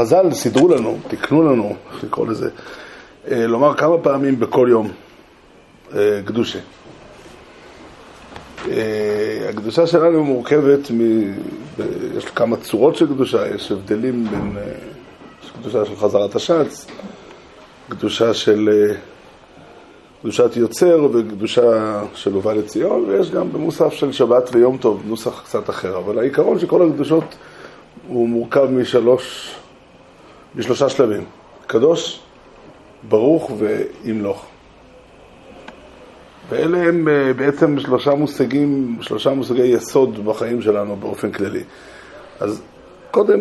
[0.00, 2.50] אה, חז"ל סידרו לנו, תיקנו לנו, איך לקרוא לזה,
[3.30, 4.90] אה, לומר כמה פעמים בכל יום
[5.94, 6.58] אה, קדושה.
[9.48, 11.00] הקדושה שלנו מורכבת, מ...
[12.18, 14.56] יש כמה צורות של קדושה, יש הבדלים בין,
[15.44, 16.86] יש קדושה של חזרת השץ,
[17.88, 18.68] קדושה של
[20.22, 25.70] קדושת יוצר וקדושה של הובא לציון, ויש גם במוסף של שבת ויום טוב, נוסח קצת
[25.70, 25.98] אחר.
[25.98, 27.24] אבל העיקרון של כל הקדושות
[28.08, 29.54] הוא מורכב משלוש,
[30.54, 31.24] משלושה שלבים.
[31.66, 32.20] קדוש,
[33.08, 34.46] ברוך וימלוך.
[36.48, 41.62] ואלה הם אה, בעצם שלושה מושגים, שלושה מושגי יסוד בחיים שלנו באופן כללי.
[42.40, 42.62] אז
[43.10, 43.40] קודם,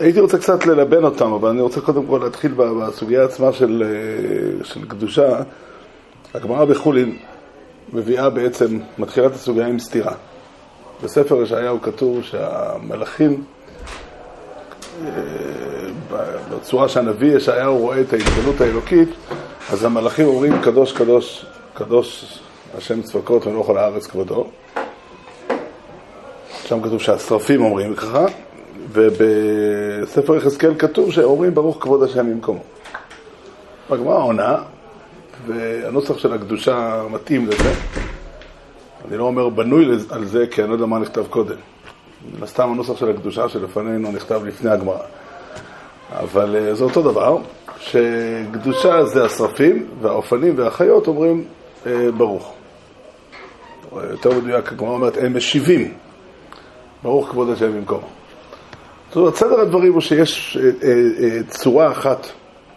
[0.00, 4.64] הייתי רוצה קצת ללבן אותם, אבל אני רוצה קודם כל להתחיל בסוגיה עצמה של, אה,
[4.64, 5.42] של קדושה.
[6.34, 7.18] הגמרא בחולין
[7.92, 10.14] מביאה בעצם, מתחילה את הסוגיה עם סתירה.
[11.02, 13.44] בספר ישעיהו כתוב שהמלאכים,
[16.50, 19.08] בצורה שהנביא ישעיהו רואה את ההתגלות האלוקית,
[19.70, 22.38] אז המלאכים אומרים קדוש קדוש קדוש
[22.78, 24.46] השם צבקות ונוח על הארץ כבודו.
[26.64, 28.26] שם כתוב שהשרפים אומרים ככה,
[28.92, 32.62] ובספר יחזקאל כתוב שאומרים ברוך כבוד השם במקומו.
[33.90, 34.56] הגמרא עונה,
[35.46, 37.72] והנוסח של הקדושה מתאים לזה.
[39.08, 41.73] אני לא אומר בנוי על זה, כי אני לא יודע מה נכתב קודם.
[42.32, 44.98] מן הסתם הנוסח של הקדושה שלפנינו נכתב לפני הגמרא.
[46.12, 47.38] אבל אה, זה אותו דבר,
[47.78, 51.44] שקדושה זה השרפים, והאופנים והחיות אומרים
[51.86, 52.54] אה, ברוך.
[54.10, 55.94] יותר מדויק, הגמרא אומרת, הם משיבים.
[57.02, 58.08] ברוך כבוד השם במקומו.
[59.08, 62.26] זאת אומרת, סדר הדברים הוא שיש אה, צורה אחת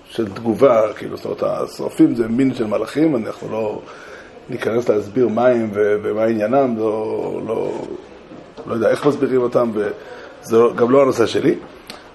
[0.09, 3.81] של תגובה, כאילו, זאת אומרת, השרפים זה מין של מלאכים, אנחנו לא
[4.49, 7.71] ניכנס להסביר מה הם ומה עניינם, לא, לא,
[8.65, 11.55] לא יודע איך מסבירים אותם, וזה לא, גם לא הנושא שלי.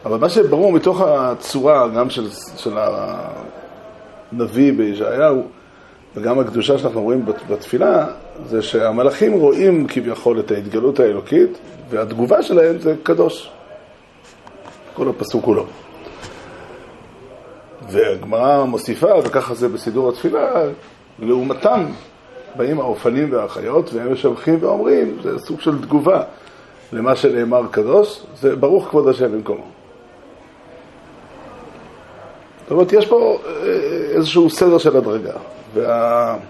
[0.05, 2.79] אבל מה שברור מתוך הצורה, גם של, של
[4.33, 5.47] הנביא בישעיהו,
[6.17, 8.07] וגם הקדושה שאנחנו רואים בתפילה,
[8.47, 11.59] זה שהמלאכים רואים כביכול את ההתגלות האלוקית,
[11.91, 13.51] והתגובה שלהם זה קדוש.
[14.95, 15.67] כל הפסוק כולו.
[17.89, 20.63] והגמרא מוסיפה, וככה זה בסידור התפילה,
[21.19, 21.87] לעומתם
[22.57, 26.23] באים האופנים והחיות, והם משבחים ואומרים, זה סוג של תגובה
[26.93, 29.65] למה שנאמר קדוש, זה ברוך כבוד השם במקומו.
[32.63, 33.53] זאת אומרת, יש פה אה,
[34.17, 35.33] איזשהו סדר של הדרגה.
[35.75, 36.45] והשלב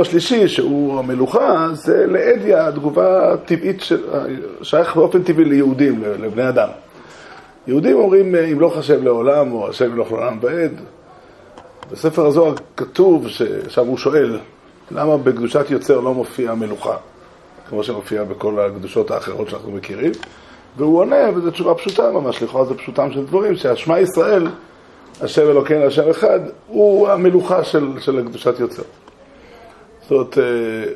[0.00, 4.04] השלישי, שהוא המלוכה, זה לאדיה, התגובה הטבעית, של...
[4.62, 6.68] שייך באופן טבעי ליהודים, לבני אדם.
[7.66, 10.80] יהודים אומרים, ימלוך השם לעולם, או השם ימלוך לעולם ועד.
[11.90, 14.38] בספר הזוהר כתוב, שעכשיו הוא שואל,
[14.90, 16.96] למה בקדושת יוצר לא מופיע מלוכה,
[17.68, 20.12] כמו שמופיע בכל הקדושות האחרות שאנחנו מכירים?
[20.76, 24.48] והוא עונה, וזו תשובה פשוטה ממש, לכאורה זה פשוטם של דברים, שהשמע ישראל,
[25.20, 28.82] השם אלוקינו, השם אחד, הוא המלוכה של, של קדושת יוצר.
[30.02, 30.92] זאת אומרת, אה,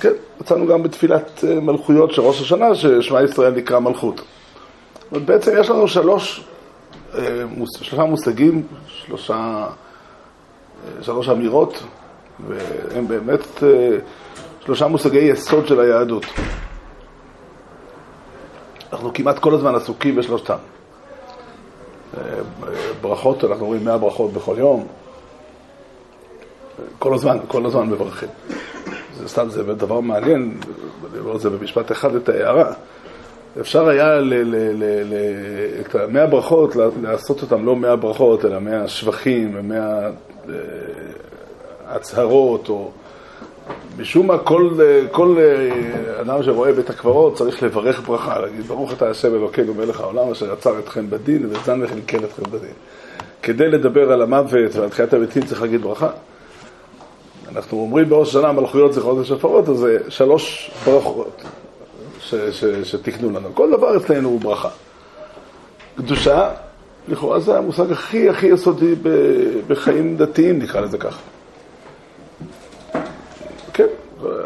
[0.00, 4.20] כן, מצאנו גם בתפילת אה, מלכויות של ראש השנה, ששמע ישראל נקרא מלכות.
[5.12, 6.44] בעצם יש לנו שלוש,
[7.18, 9.66] אה, שלושה מושגים, שלושה,
[11.02, 11.82] שלוש אמירות,
[12.48, 13.40] והם באמת
[14.64, 16.26] שלושה מושגי יסוד של היהדות.
[18.92, 20.56] אנחנו כמעט כל הזמן עסוקים בשלושתם.
[23.00, 24.86] ברכות, אנחנו רואים מאה ברכות בכל יום.
[26.98, 28.28] כל הזמן, כל הזמן מברכים.
[29.16, 30.60] זה סתם, זה דבר מעניין,
[31.10, 32.72] אני אומר את זה במשפט אחד, את ההערה.
[33.60, 35.14] אפשר היה ל, ל, ל, ל,
[35.80, 40.06] את המאה ברכות, לעשות אותם לא מאה ברכות, אלא מאה שבחים ומאה
[40.48, 40.54] אה,
[41.86, 42.90] הצהרות, או
[43.98, 44.70] משום מה כל,
[45.10, 50.00] כל אה, אדם שרואה בית הקברות צריך לברך ברכה, להגיד ברוך אתה השם אלוקינו מלך
[50.00, 52.74] העולם אשר עצר אתכם בדין וזן וכלכל אתכם בדין.
[53.42, 56.10] כדי לדבר על המוות ועל תחיית המתים צריך להגיד ברכה.
[57.48, 61.44] אנחנו אומרים בראש השנה מלכויות זכרות ושפרות, אז זה שלוש ברכות
[62.84, 63.54] שתיקנו לנו.
[63.54, 64.68] כל דבר אצלנו הוא ברכה.
[65.96, 66.50] קדושה,
[67.08, 68.94] לכאורה זה המושג הכי הכי יסודי
[69.66, 71.20] בחיים דתיים, נקרא לזה ככה.
[73.72, 73.86] כן,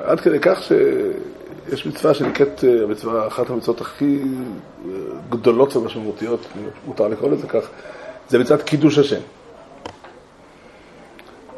[0.04, 4.18] עד כדי כך שיש מצווה שנקראת, המצווה, אחת המצוות הכי
[5.30, 6.40] גדולות ומשמעותיות,
[6.86, 7.64] מותר לקרוא לזה כך,
[8.28, 9.20] זה מצוות קידוש השם.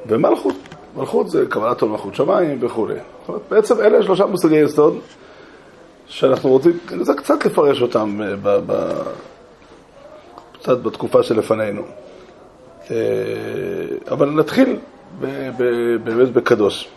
[0.06, 0.54] ומלכות,
[0.96, 2.94] מלכות זה קבלת עול מלכות שמיים וכולי.
[3.48, 4.98] בעצם אלה שלושה מושגי יסוד
[6.10, 8.92] שאנחנו רוצים, זה קצת לפרש אותם אה, ב, ב,
[10.52, 11.82] קצת בתקופה שלפנינו.
[12.90, 12.96] אה,
[14.10, 14.76] אבל נתחיל
[16.04, 16.88] באמת בקדוש.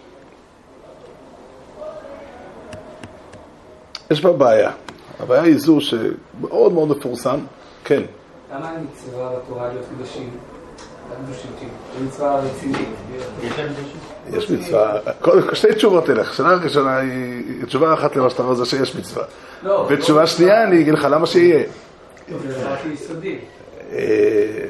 [4.11, 4.71] יש בה בעיה.
[5.19, 7.39] הבעיה היא זו שמאוד מאוד מפורסם,
[7.83, 8.01] כן.
[8.53, 10.29] למה אין מצווה בתורה להיות קדושים?
[14.33, 14.99] יש מצווה,
[15.53, 19.23] שתי תשובות אליך, השאלה הראשונה היא, תשובה אחת למה שאתה אומר זה שיש מצווה.
[19.63, 19.87] לא.
[19.89, 21.63] ותשובה שנייה, אני אגיד לך למה שיהיה.
[23.91, 24.65] אה,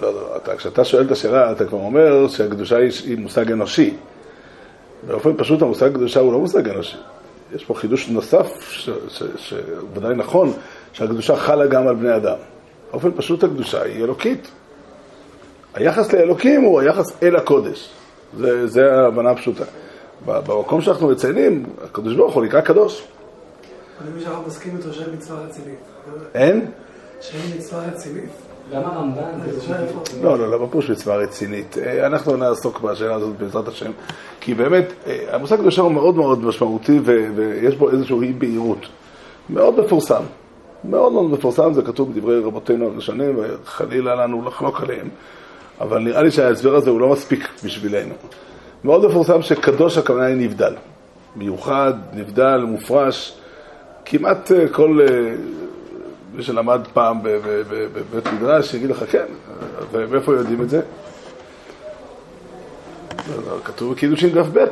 [0.00, 3.96] לא, לא, אתה, כשאתה שואל את השאלה, אתה כבר אומר שהקדושה היא, מושג אנושי.
[5.06, 6.96] באופן פשוט המושג קדושה הוא לא מושג אנושי.
[7.54, 8.46] יש פה חידוש נוסף,
[9.36, 10.52] שוודאי נכון,
[10.92, 12.36] שהקדושה חלה גם על בני אדם.
[12.90, 14.50] באופן פשוט הקדושה היא אלוקית.
[15.74, 17.90] היחס לאלוקים הוא היחס אל הקודש.
[18.38, 19.64] זה, זה ההבנה הפשוטה.
[20.26, 23.02] במקום שאנחנו מציינים, הקדוש ברוך הוא נקרא קדוש.
[24.00, 25.78] אני מבין שאנחנו מסכים איתו שאין מצווה רצינית.
[26.34, 26.70] אין?
[27.20, 28.30] שאין מצווה רצינית.
[28.72, 30.02] גם הרמב"ן, זה שואל איפה.
[30.22, 31.78] לא, לא, לא, בפירוש מצווה רצינית.
[31.78, 33.90] אה, אנחנו נעסוק בשאלה הזאת בעזרת השם,
[34.40, 38.86] כי באמת, אה, המושג קדושה הוא מאוד מאוד משמעותי ויש בו איזושהי אי בהירות.
[39.50, 40.22] מאוד מפורסם.
[40.84, 45.08] מאוד מאוד מפורסם, זה כתוב בדברי רבותינו הראשונים, וחלילה לנו לחלוק עליהם.
[45.82, 48.14] אבל נראה לי שההסבר הזה הוא לא מספיק בשבילנו.
[48.84, 50.74] מאוד מפורסם שקדוש הכוונה היא נבדל.
[51.36, 53.38] מיוחד, נבדל, מופרש.
[54.04, 55.00] כמעט אה, כל
[56.34, 59.24] מי שלמד פעם בבית מדרש, יגיד לך כן,
[59.92, 60.80] ומאיפה יודעים את זה?
[63.64, 64.64] כתוב בקידושין דף ב',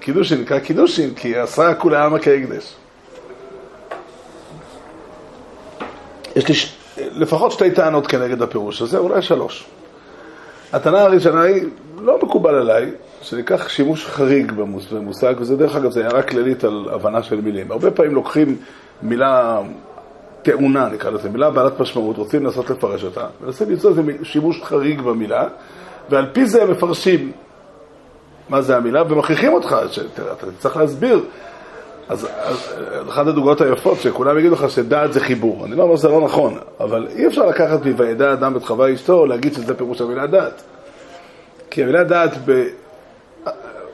[0.00, 2.74] קידושין נקרא קידושין, כי עשה כולי עלמא כהקדש.
[6.36, 6.76] יש לי ש...
[6.98, 9.66] לפחות שתי טענות כנגד הפירוש הזה, אולי שלוש.
[10.72, 11.64] הטענה הראשונה היא,
[12.00, 12.90] לא מקובל עליי,
[13.22, 14.52] שניקח שימוש חריג
[14.90, 17.72] במושג, וזה דרך אגב, זה הערה כללית על הבנה של מילים.
[17.72, 18.56] הרבה פעמים לוקחים
[19.02, 19.60] מילה
[20.42, 25.00] טעונה, נקרא לזה, מילה בעלת משמעות, רוצים לנסות לפרש אותה, מנסים למצוא איזה שימוש חריג
[25.00, 25.48] במילה,
[26.10, 27.32] ועל פי זה הם מפרשים
[28.48, 30.22] מה זה המילה, ומכריחים אותך, שאתה
[30.58, 31.20] צריך להסביר.
[32.08, 32.74] אז, אז
[33.08, 35.64] אחת הדוגמאות היפות, שכולם יגידו לך שדעת זה חיבור.
[35.64, 39.26] אני לא אומר שזה לא נכון, אבל אי אפשר לקחת מ"וידע אדם את חווה אשתו"
[39.26, 40.62] להגיד שזה פירוש המילה דעת.
[41.70, 42.64] כי המילה דעת ב...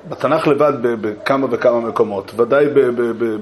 [0.08, 2.66] בתנ"ך לבד בכמה וכמה מקומות, ודאי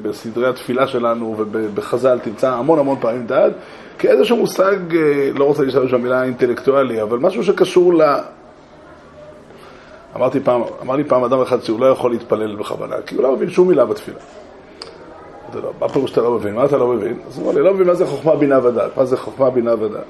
[0.02, 3.52] בסדרי התפילה שלנו ובחז"ל תמצא המון המון פעמים דעת,
[3.98, 8.02] כאיזשהו מושג, אה, לא רוצה להשתמש במילה אינטלקטואלי, אבל משהו שקשור ל...
[10.16, 13.36] אמרתי פעם, אמר לי פעם אדם אחד שהוא לא יכול להתפלל בכוונה, כי הוא לא
[13.36, 14.18] מבין שום מילה בתפילה.
[15.80, 16.54] מה פירוש שאתה לא מבין?
[16.54, 17.18] מה אתה לא מבין?
[17.28, 18.96] אז הוא אמר לי, לא מבין מה זה חוכמה, בינה ודעת.
[18.96, 20.04] מה זה חוכמה, בינה ודעת?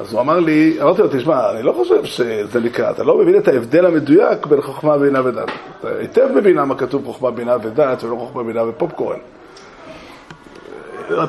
[0.00, 3.36] אז הוא אמר לי, אמרתי לו, תשמע, אני לא חושב שזה נקרא, אתה לא מבין
[3.36, 5.48] את ההבדל המדויק בין חוכמה, בינה ודעת.
[5.80, 9.18] אתה היטב מבין למה כתוב חוכמה, בינה ודעת ולא חוכמה, בינה ופופקורן.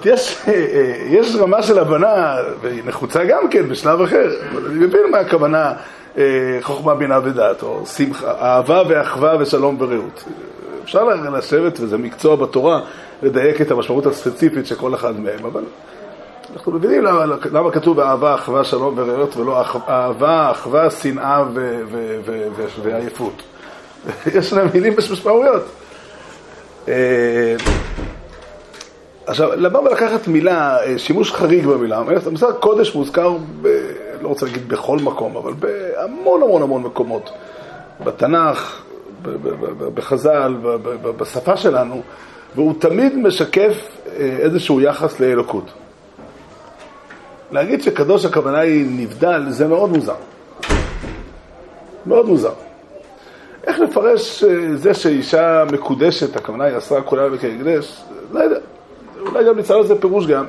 [0.06, 0.46] יש,
[1.10, 5.74] יש רמה של הבנה, והיא נחוצה גם כן בשלב אחר, אבל אני מבין מה הכוונה
[6.18, 10.24] אה, חוכמה, בינה ודעת, או שמחה, אהבה ואחווה ושלום ורעות.
[10.88, 11.04] אפשר
[11.38, 12.82] לשבת, וזה מקצוע בתורה,
[13.24, 15.64] לדייק את המשמעות הספציפית של כל אחד מהם, אבל
[16.54, 21.44] אנחנו מבינים למה, למה כתוב אהבה, אחווה, שלום ורעות, ולא אהבה, אחווה, שנאה
[22.84, 23.44] ועייפות.
[24.36, 25.64] יש להם מילים משמעויות.
[26.88, 27.56] אה,
[29.26, 33.68] עכשיו, לבוא ולקחת מילה, אה, שימוש חריג במילה, המושג קודש מוזכר, ב,
[34.22, 37.30] לא רוצה להגיד בכל מקום, אבל בהמון המון המון מקומות.
[38.04, 38.87] בתנ"ך,
[39.94, 40.56] בחז"ל,
[41.18, 42.02] בשפה שלנו,
[42.56, 45.72] והוא תמיד משקף אה, איזשהו יחס לאלוקות.
[47.52, 50.16] להגיד שקדוש הכוונה היא נבדל, זה מאוד מוזר.
[52.06, 52.54] מאוד מוזר.
[53.68, 58.02] איך לפרש אה, זה שאישה מקודשת, הכוונה היא עשרה כולה וכהקדש?
[58.32, 58.60] לא יודע.
[59.20, 60.46] אולי גם נצטרך לזה פירוש גם,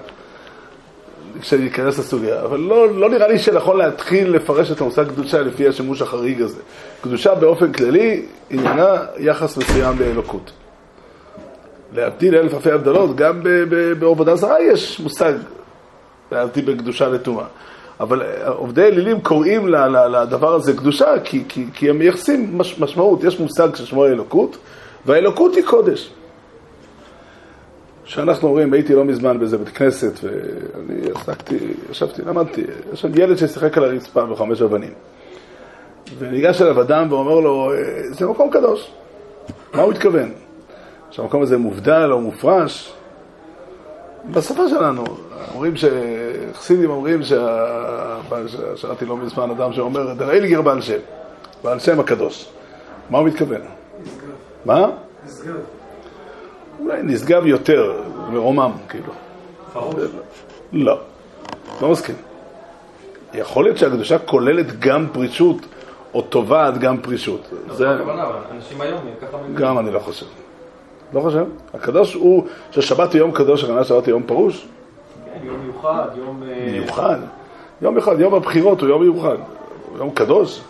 [1.40, 2.42] כשניכנס לסוגיה.
[2.42, 6.60] אבל לא, לא נראה לי שנכון להתחיל לפרש את המושג קדושה לפי השימוש החריג הזה.
[7.00, 10.50] קדושה באופן כללי עניינה יחס מסוים לאלוקות.
[11.92, 13.40] להבדיל אלף אלפי הבדלות, גם
[13.98, 15.32] בעבודה זרה יש מושג
[16.32, 17.44] להבדיל בין קדושה לטומאה.
[18.00, 23.24] אבל אה, עובדי אלילים קוראים לדבר הזה קדושה כי, כי, כי הם מייחסים מש, משמעות,
[23.24, 24.56] יש מושג ששמו אלוקות,
[25.06, 26.10] והאלוקות היא קודש.
[28.08, 31.58] שאנחנו אומרים, הייתי לא מזמן באיזה בית כנסת, ואני עסקתי,
[31.90, 34.92] ישבתי, למדתי, יש שם ילד ששיחק על הרצפה בחמש אבנים.
[36.18, 37.76] וניגש אליו אדם ואומר לו, אה,
[38.10, 38.90] זה מקום קדוש.
[39.74, 40.32] מה הוא התכוון?
[41.10, 42.92] שהמקום הזה מובדל או מופרש?
[44.32, 45.04] בשפה שלנו,
[45.54, 47.20] אומרים שחסידים אומרים,
[48.76, 50.98] שמעתי לא מזמן אדם שאומר, דרעיליגר בעל שם,
[51.64, 52.48] בעל שם הקדוש.
[53.10, 53.60] מה הוא מתכוון?
[54.64, 54.90] מה?
[56.80, 57.92] אולי נשגב יותר,
[58.30, 59.12] מרומם, כאילו.
[60.72, 60.98] לא,
[61.80, 62.14] לא מסכים.
[63.34, 65.56] יכול להיות שהקדושה כוללת גם פרישות,
[66.14, 67.48] או תובעת גם פרישות.
[67.70, 69.38] זה הכוונה, אבל אנשים היום ככה.
[69.54, 70.26] גם אני לא חושב.
[71.12, 71.44] לא חושב.
[71.74, 74.66] הקדוש הוא, ששבת הוא יום קדוש, הכוונה שבת הוא יום פרוש.
[75.24, 76.42] כן, יום מיוחד, יום...
[76.42, 77.18] אה, מיוחד.
[77.82, 79.36] יום מיוחד, יום הבחירות הוא יום מיוחד.
[79.96, 80.60] יום קדוש.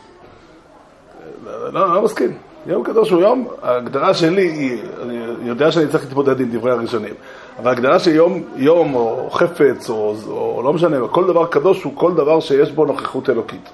[1.46, 2.47] לא, לא, לא מסכים.
[2.68, 7.14] יום קדוש הוא יום, ההגדרה שלי היא, אני יודע שאני צריך להתמודד עם דברי הראשונים,
[7.58, 11.92] אבל ההגדרה של יום, יום או חפץ או, או לא משנה, כל דבר קדוש הוא
[11.96, 13.70] כל דבר שיש בו נוכחות אלוקית.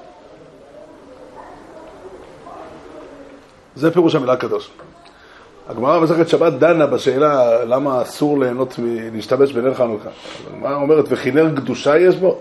[3.76, 4.70] זה פירוש המילה קדוש.
[5.68, 10.08] הגמרא במסכת שבת דנה בשאלה למה אסור ליהנות מלהשתמש בנר חנוכה.
[10.52, 12.38] הגמרא אומרת, וכי קדושה יש בו?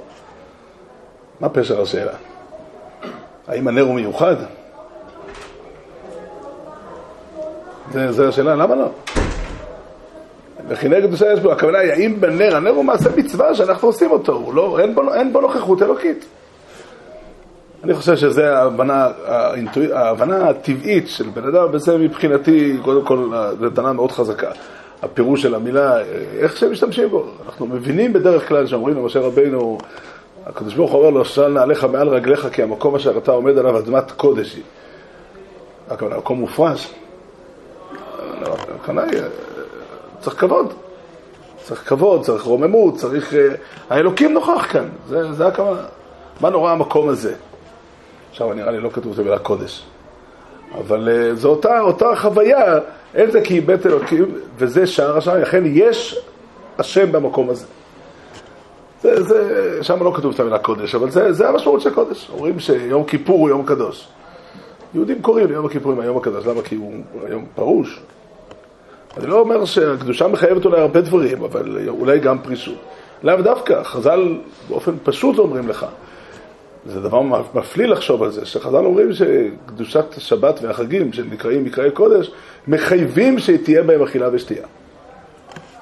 [1.40, 2.14] מה פשר השאלה?
[3.48, 4.36] האם הנר הוא מיוחד?
[8.10, 8.90] זו השאלה, למה לא?
[10.68, 14.12] וכי נר קדושה יש בו, הכוונה היא, האם בנר, הנר הוא מעשה מצווה שאנחנו עושים
[14.12, 16.26] אותו, לא, אין, בו, אין בו נוכחות אלוקית.
[17.84, 19.08] אני חושב שזו ההבנה,
[19.94, 24.52] ההבנה הטבעית של בן אדם, וזה מבחינתי, קודם כל, זו הבנה מאוד חזקה.
[25.02, 25.98] הפירוש של המילה,
[26.40, 27.26] איך שהם משתמשים בו.
[27.46, 29.78] אנחנו מבינים בדרך כלל שאומרים למשה רבינו,
[30.46, 33.78] הקדוש ברוך הוא אומר לו, של נעליך מעל רגליך, כי המקום אשר אתה עומד עליו
[33.78, 34.64] אדמת קודש היא.
[35.90, 36.94] הכוונה, מקום מופרש.
[38.88, 39.22] היא,
[40.20, 40.74] צריך כבוד.
[41.64, 43.34] צריך כבוד, צריך רוממות, צריך...
[43.34, 43.48] אה,
[43.90, 45.82] האלוקים נוכח כאן, זה, זה הכוונה.
[46.42, 47.34] מה נורא המקום הזה?
[48.30, 49.86] עכשיו נראה לי לא כתוב את המילה קודש.
[50.78, 52.80] אבל uh, זו אותה, אותה חוויה,
[53.16, 54.26] אין זה כי בית אלוקים,
[54.58, 56.20] וזה שער השער, לכן יש
[56.78, 57.66] השם במקום הזה.
[59.02, 62.30] זה, זה, שם לא כתוב את המילה קודש, אבל זה, זה המשמעות של קודש.
[62.34, 64.08] אומרים שיום כיפור הוא יום קדוש.
[64.94, 66.62] יהודים קוראים ליום הכיפורים היום הקדוש, למה?
[66.62, 66.94] כי הוא
[67.30, 68.02] יום פרוש.
[69.18, 72.78] אני לא אומר שהקדושה מחייבת אולי הרבה דברים, אבל אולי גם פרישות.
[73.24, 74.38] לאו דווקא, חז"ל
[74.70, 75.86] באופן פשוט אומרים לך,
[76.86, 77.22] זה דבר
[77.54, 82.32] מפליא לחשוב על זה, שחז"ל אומרים שקדושת השבת והחגים, שנקראים מקראי קודש,
[82.68, 84.66] מחייבים שתהיה בהם אכילה ושתייה.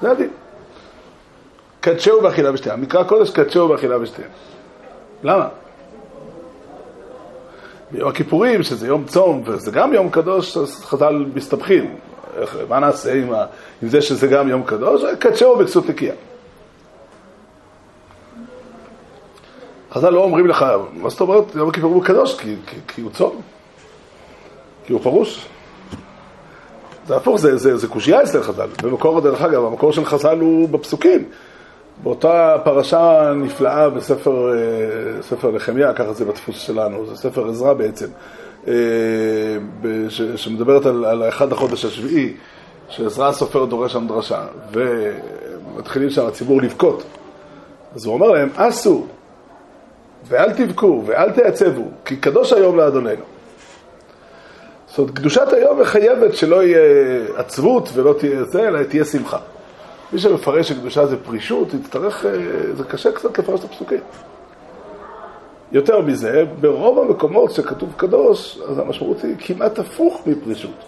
[0.00, 0.30] זה הדין.
[1.80, 2.76] קדשהו באכילה ושתייה.
[2.76, 4.28] מקרא קודש קדשהו באכילה ושתייה.
[5.22, 5.48] למה?
[7.90, 11.96] ביום הכיפורים, שזה יום צום, וזה גם יום קדוש, אז חז"ל מסתבכים.
[12.68, 13.44] מה נעשה עם, ה...
[13.82, 15.02] עם זה שזה גם יום קדוש?
[15.18, 16.14] קדשהו בכסות נקייה.
[19.92, 22.38] חז"ל לא אומרים לך, מה זאת אומרת יום הכיפור הוא קדוש?
[22.38, 23.40] כי, כי, כי הוא צום,
[24.86, 25.46] כי הוא פרוש.
[27.06, 28.68] זה הפוך, זה, זה, זה קושייה אצל חז"ל.
[28.82, 31.24] במקור, דרך אגב, המקור של חז"ל הוא בפסוקים.
[32.02, 38.06] באותה פרשה נפלאה בספר אה, ספר נחמיה, ככה זה בדפוס שלנו, זה ספר עזרא בעצם,
[38.68, 38.74] אה,
[40.36, 42.34] שמדברת על, על אחד החודש השביעי,
[42.88, 47.02] שעזרא הסופר דורש שם דרשה, ומתחילים שם הציבור לבכות.
[47.94, 49.06] אז הוא אומר להם, עשו,
[50.28, 53.24] ואל תבכו ואל תעצבו, כי קדוש היום לאדוננו.
[54.88, 56.80] זאת אומרת, קדושת היום מחייבת שלא יהיה
[57.36, 59.38] עצבות ולא תהיה זה, אלא תהיה שמחה.
[60.12, 62.30] מי שמפרש שקדושה זה פרישות, יצטרך, אה,
[62.76, 64.00] זה קשה קצת לפרש את הפסוקים.
[65.72, 70.84] יותר מזה, ברוב המקומות שכתוב קדוש, אז המשמעות היא כמעט הפוך מפרישות.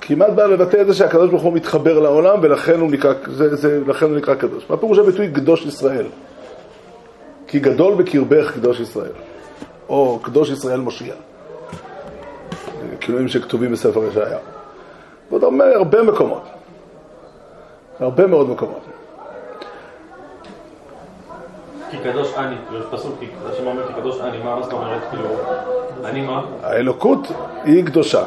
[0.00, 3.80] כמעט בא לבטא את זה שהקדוש ברוך הוא מתחבר לעולם ולכן הוא נקרא, זה, זה,
[3.86, 4.70] לכן הוא נקרא קדוש.
[4.70, 6.06] מה פירוש הביטוי קדוש ישראל?
[7.46, 9.12] כי גדול בקרבך קדוש ישראל,
[9.88, 11.14] או קדוש ישראל מושיע.
[13.00, 14.38] כינויים שכתובים בספר ישעיה.
[15.30, 16.42] ועוד הרבה, הרבה מקומות,
[18.00, 18.80] הרבה מאוד מקומות.
[21.90, 22.56] כי קדוש אני,
[22.90, 23.14] פסוק,
[23.52, 25.02] השם אומר כי קדוש אני, מה זאת אומרת?
[25.10, 25.28] כאילו,
[26.04, 26.42] אני מה?
[26.62, 27.28] האלוקות
[27.64, 28.24] היא קדושה.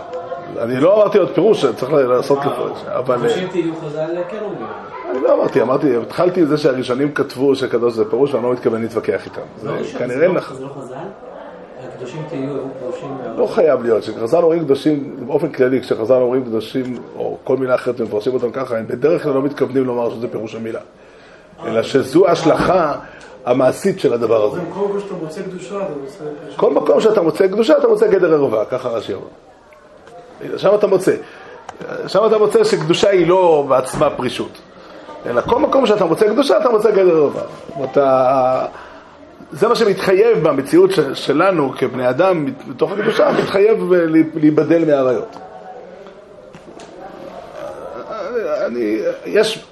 [0.57, 3.15] אני לא אמרתי עוד פירוש, צריך לעשות לפרש, אבל...
[3.15, 4.67] אנשים תהיו חז"ל כן אומרים.
[5.11, 8.81] אני לא אמרתי, אמרתי, התחלתי עם זה שהראשונים כתבו שקדוש זה פירוש, ואני לא מתכוון
[8.81, 9.41] להתווכח איתם.
[9.57, 10.57] זה כנראה נכון.
[10.57, 10.95] זה לא חז"ל?
[11.87, 13.17] הקדושים תהיו קדושים...
[13.37, 18.01] לא חייב להיות, כשחז"ל אומרים קדושים, באופן כללי, כשחז"ל אומרים קדושים, או כל מילה אחרת,
[18.01, 20.79] ומפרשים אותם ככה, הם בדרך כלל לא מתכוונים לומר שזה פירוש המילה.
[21.65, 22.95] אלא שזו ההשלכה
[23.49, 24.59] המעשית של הדבר הזה.
[24.59, 26.23] כל מקום שאתה מוצא קדושה, אתה מוצא...
[26.55, 30.57] כל מקום שאתה מוצא קדושה, אתה מוצא גדר ערווה, ככה רש"י אומר.
[30.57, 31.15] שם אתה מוצא.
[32.07, 34.57] שם אתה מוצא שקדושה היא לא בעצמה פרישות.
[35.25, 37.43] אלא כל מקום שאתה מוצא קדושה, אתה מוצא גדר ערווה.
[37.83, 38.65] אתה...
[39.51, 43.93] זה מה שמתחייב במציאות שלנו כבני אדם, מתוך הקדושה, מתחייב
[44.35, 45.35] להיבדל מהעריות.
[48.65, 49.65] אני, יש,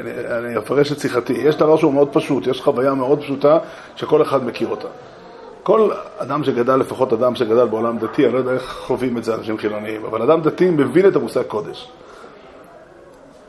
[0.00, 3.58] אני, אני אפרש את שיחתי, יש דבר שהוא מאוד פשוט, יש חוויה מאוד פשוטה
[3.96, 4.88] שכל אחד מכיר אותה.
[5.62, 9.34] כל אדם שגדל, לפחות אדם שגדל בעולם דתי, אני לא יודע איך חווים את זה
[9.34, 11.88] אנשים חילוניים, אבל אדם דתי מבין את המושג קודש.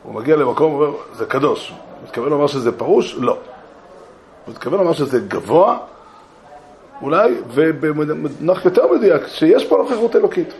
[0.02, 1.68] הוא מגיע למקום ואומר, זה קדוש.
[1.70, 3.14] הוא מתכוון לומר שזה פרוש?
[3.14, 3.32] לא.
[3.32, 5.78] הוא מתכוון לומר שזה גבוה,
[7.02, 10.54] אולי, ובמונח יותר מדויק, שיש פה נוכחות אלוקית.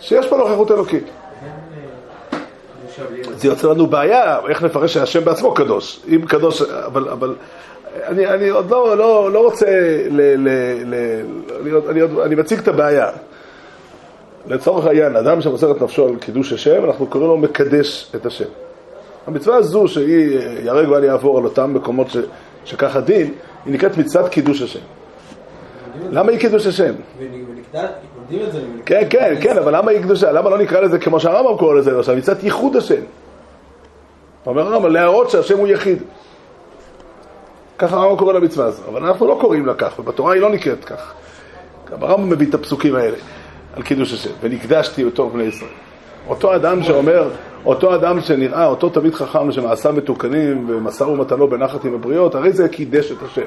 [0.00, 1.10] שיש פה נוכחות אלוקית.
[3.36, 6.00] זה יוצר לנו בעיה, איך נפרש שהשם בעצמו קדוש.
[6.08, 7.34] אם קדוש, אבל, אבל
[8.06, 9.66] אני, אני עוד לא, לא, לא רוצה,
[10.10, 10.48] ל, ל,
[10.86, 10.94] ל,
[11.62, 13.08] אני, עוד- אני, עוד- אני מציג את הבעיה.
[14.46, 18.44] לצורך העניין, אדם שמוסר את נפשו על קידוש השם, אנחנו קוראים לו מקדש את השם.
[19.26, 22.16] המצווה הזו, שהיא יהרג ואל יעבור על אותם מקומות ש,
[22.64, 23.34] שככה דין,
[23.66, 24.80] היא נקראת מצוות קידוש השם.
[26.10, 26.94] למה היא קידוש השם?
[28.86, 30.32] כן, כן, כן, אבל למה היא קדושה?
[30.32, 32.16] למה לא נקרא לזה כמו שהרמב"ם קורא לזה עכשיו?
[32.16, 33.00] מצוות ייחוד השם.
[34.46, 36.02] אומר הרמב"ם, להראות שהשם הוא יחיד.
[37.78, 40.84] ככה הרמב"ם קורא למצווה הזו, אבל אנחנו לא קוראים לה כך, ובתורה היא לא נקראת
[40.84, 41.14] כך.
[41.90, 43.16] גם הרמב"ם מביא את הפסוקים האלה
[43.76, 45.70] על קידוש השם, ונקדשתי בתור בני ישראל.
[46.28, 47.28] אותו אדם שאומר,
[47.64, 52.68] אותו אדם שנראה, אותו תלמיד חכם שמעשיו מתוקנים ומסר ומתנו בנחת עם הבריות, הרי זה
[52.68, 53.46] קידש את השם.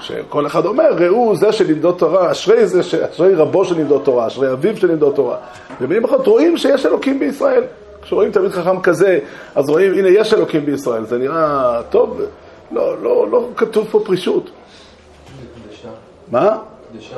[0.00, 4.52] שכל אחד אומר, ראו זה שלימדו תורה, אשרי זה, ש- אשרי רבו שלימדו תורה, אשרי
[4.52, 5.36] אביו שלימדו תורה.
[5.80, 7.62] במילים אחרות רואים שיש אלוקים בישראל.
[8.02, 9.18] כשרואים תלמיד חכם כזה,
[9.54, 11.04] אז רואים, הנה יש אלוקים בישראל.
[11.04, 12.20] זה נראה טוב,
[12.72, 14.50] לא, לא, לא כתוב פה פרישות.
[15.68, 15.88] קדשה.
[16.30, 16.58] מה?
[16.92, 17.16] קדשה.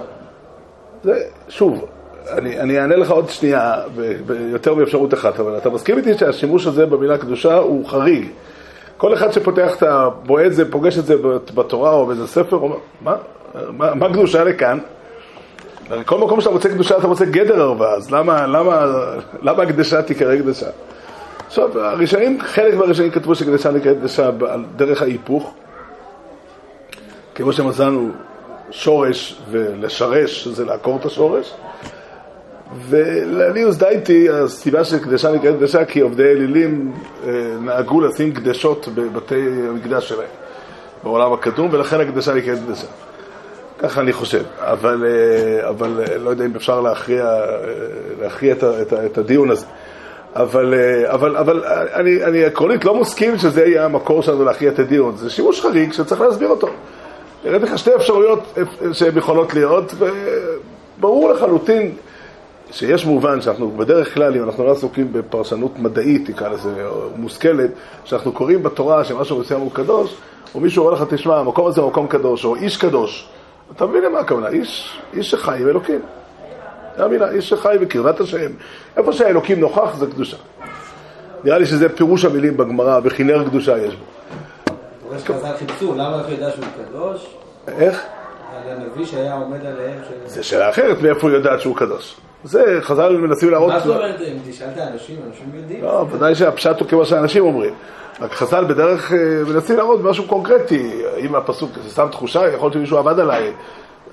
[1.05, 1.85] זה, שוב,
[2.31, 6.19] אני, אני אענה לך עוד שנייה, ב- ב- יותר מאפשרות אחת, אבל אתה מסכים איתי
[6.19, 8.27] שהשימוש הזה במילה קדושה הוא חריג.
[8.97, 10.09] כל אחד שפותח את ה...
[10.47, 13.15] את זה, פוגש את זה בת- בתורה או באיזה ספר, אומר, מה,
[13.71, 14.79] מה, מה קדושה לכאן?
[16.05, 18.87] כל מקום שאתה מוצא קדושה אתה מוצא גדר ערווה, אז למה, למה,
[19.43, 20.67] למה הקדשה תיקרא קדשה?
[21.47, 25.55] עכשיו, הראשונים, חלק מהראשונים כתבו שקדשה נקראת קדשה על דרך ההיפוך,
[27.35, 28.11] כמו שמצאנו
[28.71, 31.55] שורש ולשרש, זה לעקור את השורש.
[32.75, 36.93] ולעני הוזדייתי, הסיבה שקדשה נקראת קדשה, כי עובדי אלילים
[37.27, 37.31] אה,
[37.61, 40.29] נהגו לשים קדשות בבתי המקדש שלהם,
[41.03, 42.87] בעולם הקדום, ולכן הקדשה נקראת קדשה.
[43.79, 47.31] ככה אני חושב, אבל, אה, אבל אה, לא יודע אם אפשר להכריע,
[48.21, 49.67] להכריע את, את, את הדיון הזה.
[50.35, 50.75] אבל,
[51.07, 55.17] אבל, אבל אני, אני עקרונית לא מסכים שזה יהיה המקור שלנו להכריע את הדיון.
[55.17, 56.69] זה שימוש חריג שצריך להסביר אותו.
[57.45, 58.59] הראיתי לך שתי אפשרויות
[58.93, 59.95] שהן יכולות להיות,
[60.99, 61.93] וברור לחלוטין
[62.71, 67.71] שיש מובן שאנחנו בדרך כלל, אם אנחנו לא עסוקים בפרשנות מדעית, תקרא לזה, או מושכלת,
[68.05, 70.17] שאנחנו קוראים בתורה שמשהו מסוים הוא קדוש,
[70.55, 73.29] או מישהו אומר לך, תשמע, המקום הזה הוא מקום קדוש, או איש קדוש.
[73.77, 74.49] אתה מבין למה הכוונה?
[74.49, 76.01] איש, איש שחי עם אלוקים.
[76.97, 78.51] זה המילה, איש שחי בקרבת השם.
[78.97, 80.37] איפה שהאלוקים נוכח זה קדושה.
[81.45, 84.05] נראה לי שזה פירוש המילים בגמרא, וכינר קדושה יש בו.
[85.09, 87.27] רואה שחז"ל חיפשו, למה איך הוא ידע שהוא קדוש?
[87.69, 88.03] איך?
[88.67, 89.99] על הנביא שהיה עומד עליהם.
[90.09, 92.17] ש- זה שאלה אחרת מאיפה הוא יודעת שהוא קדוש.
[92.47, 93.73] זה חז"ל מנסים להראות...
[93.73, 95.85] מה זאת אומרת, אם תשאל את האנשים, אנשים יודעים.
[95.85, 97.75] לא, ודאי שהפשט הוא כמו שאנשים אומרים.
[98.21, 101.03] רק חז"ל בדרך אה, מנסים להראות משהו קונקרטי.
[101.19, 103.53] אם הפסוק זה סתם תחושה, יכול להיות שמישהו עבד עליי.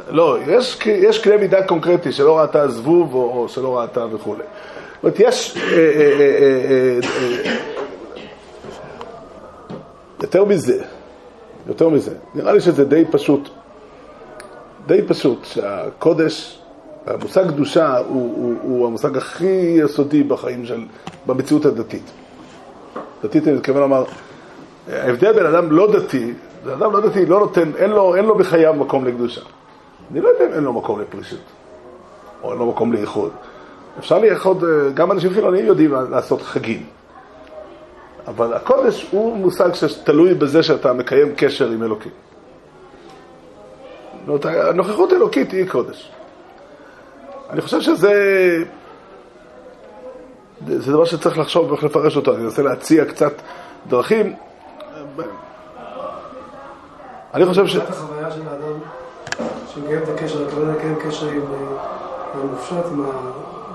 [0.09, 4.43] לא, יש, יש קנה מידה קונקרטי שלא ראתה זבוב או, או שלא ראתה וכולי.
[4.43, 5.57] זאת אומרת, יש...
[5.57, 6.99] אה, אה,
[10.21, 10.83] יותר מזה,
[11.67, 13.49] יותר מזה, נראה לי שזה די פשוט.
[14.87, 16.62] די פשוט, שהקודש,
[17.07, 20.85] המושג קדושה הוא, הוא, הוא המושג הכי יסודי בחיים של,
[21.25, 22.11] במציאות הדתית.
[23.23, 24.03] דתית אני מתכוון לומר,
[24.91, 28.35] ההבדל בין אדם לא דתי, זה אדם לא דתי לא נותן, אין לו, אין לו
[28.35, 29.41] בחייו מקום לקדושה.
[30.11, 31.39] אני לא יודע אם אין לו מקום לפרישות,
[32.43, 33.31] או אין לו מקום לאיחוד.
[33.99, 36.85] אפשר לאחוד, אה, גם אנשים חילוניים יודעים לעשות חגים.
[38.27, 42.11] אבל הקודש הוא מושג שתלוי בזה שאתה מקיים קשר עם אלוקים.
[44.25, 46.11] זאת אומרת, הנוכחות האלוקית היא קודש.
[47.53, 48.13] אני חושב שזה...
[50.67, 52.35] זה דבר שצריך לחשוב ואיך לפרש אותו.
[52.35, 53.33] אני אנסה להציע קצת
[53.87, 54.35] דרכים.
[57.33, 57.75] אני חושב ש...
[57.75, 58.79] מבחינת החוויה של האדם,
[59.73, 61.57] שמקיים את הקשר, הכוונה לקיים קשר עם אה,
[62.33, 63.05] המופשט, עם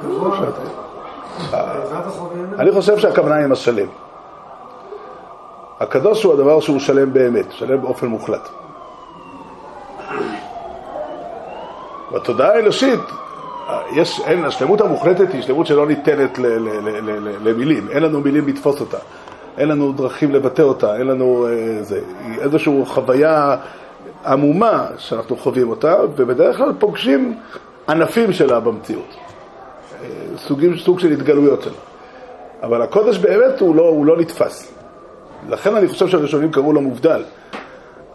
[0.00, 0.40] הגבוה.
[2.58, 3.88] אני חושב שהכוונה היא עם השלם.
[5.80, 8.48] הקדוש הוא הדבר שהוא שלם באמת, שלם באופן מוחלט.
[12.12, 13.00] בתודעה האנושית,
[13.92, 18.02] יש, אין, השלמות המוחלטת היא שלמות שלא ניתנת ל, ל, ל, ל, ל, למילים, אין
[18.02, 18.98] לנו מילים לתפוס אותה,
[19.58, 23.56] אין לנו דרכים לבטא אותה, אין לנו אה, זה, היא איזושהי חוויה
[24.26, 27.34] עמומה שאנחנו חווים אותה, ובדרך כלל פוגשים
[27.88, 29.14] ענפים שלה במציאות,
[30.02, 31.72] אה, סוגים, סוג של התגלויות שלה.
[32.62, 34.72] אבל הקודש באמת הוא לא, הוא לא נתפס.
[35.48, 37.22] לכן אני חושב שהראשונים קראו לו מובדל.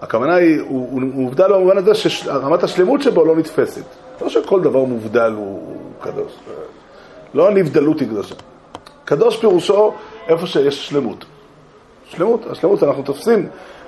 [0.02, 4.03] הכוונה היא, הוא, הוא מובדל במובן הזה שרמת השלמות שבו לא נתפסת.
[4.22, 6.32] לא שכל דבר מובדל הוא, קדוש.
[7.34, 8.36] לא הנבדלות היא קדושה.
[9.06, 9.94] קדוש פירושו
[10.28, 11.26] איפה שיש שלמות.
[12.10, 13.48] שלמות, השלמות אנחנו תופסים.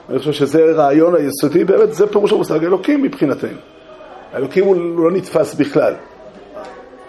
[0.10, 3.58] אני חושב שזה רעיון היסודי, באמת זה פירוש המושג אלוקים מבחינתנו.
[4.34, 5.94] האלוקים הוא לא נתפס בכלל.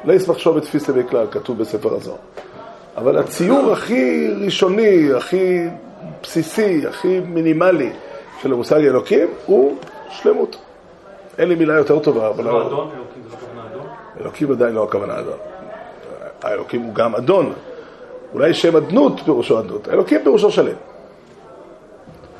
[0.04, 2.16] לא ישמח שוב בתפיסה בכלל, כתוב בספר הזוהר.
[2.96, 5.66] אבל הציור הכי ראשוני, הכי
[6.22, 7.90] בסיסי, הכי מינימלי
[8.42, 9.76] של המושג אלוקים הוא
[10.10, 10.56] שלמות.
[11.38, 12.44] אין לי מילה יותר טובה, אבל...
[12.44, 13.86] זה לא אדון, אלוקים זה לא כוונה אדון?
[14.20, 15.38] אלוקים עדיין לא הכוונה אדון.
[16.42, 17.52] האלוקים הוא גם אדון.
[18.34, 19.88] אולי שם אדנות פירושו אדנות.
[19.88, 20.74] אלוקים פירושו שלם.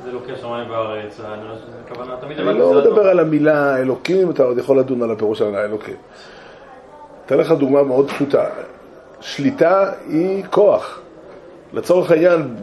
[0.03, 1.19] זה אלוקי השמיים והארץ,
[2.39, 2.73] אני לא.
[2.73, 5.95] מדבר על המילה אלוקים, אתה עוד יכול לדון על הפירוש של האלוקים.
[7.25, 8.45] אתן לך דוגמה מאוד פשוטה.
[9.21, 10.99] שליטה היא כוח.
[11.73, 12.55] לצורך העניין,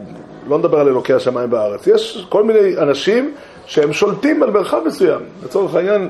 [0.47, 1.87] לא נדבר על אלוקי השמיים בארץ.
[1.87, 5.21] יש כל מיני אנשים שהם שולטים על מרחב מסוים.
[5.43, 6.09] לצורך העניין,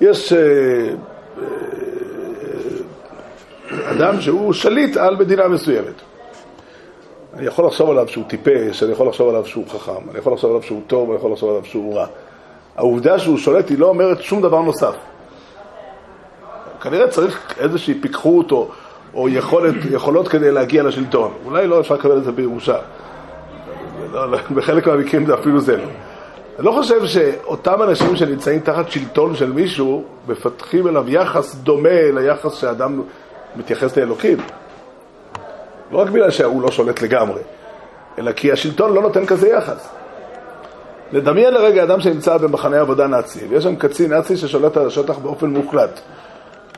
[0.00, 0.38] יש אה,
[1.38, 1.44] אה,
[3.90, 5.94] אדם שהוא שליט על מדינה מסוימת.
[7.34, 10.50] אני יכול לחשוב עליו שהוא טיפש, אני יכול לחשוב עליו שהוא חכם, אני יכול לחשוב
[10.50, 12.06] עליו שהוא טוב, אני יכול לחשוב עליו שהוא רע.
[12.76, 14.94] העובדה שהוא שולט היא לא אומרת שום דבר נוסף.
[16.80, 18.68] כנראה צריך איזושהי פיקחות או,
[19.14, 21.32] או יכולת, יכולות כדי להגיע לשלטון.
[21.44, 22.76] אולי לא אפשר לקבל את זה בירושה.
[24.12, 25.84] לא, לא, בחלק מהמקרים זה אפילו זה לא.
[26.58, 32.54] אני לא חושב שאותם אנשים שנמצאים תחת שלטון של מישהו, מפתחים אליו יחס דומה ליחס
[32.54, 33.02] שאדם
[33.56, 34.38] מתייחס לאלוקים.
[35.92, 37.40] לא רק בגלל שהוא לא שולט לגמרי,
[38.18, 39.88] אלא כי השלטון לא נותן כזה יחס.
[41.12, 45.46] נדמיין לרגע אדם שנמצא במחנה עבודה נאצי, ויש שם קצין נאצי ששולט על השטח באופן
[45.46, 46.00] מוחלט.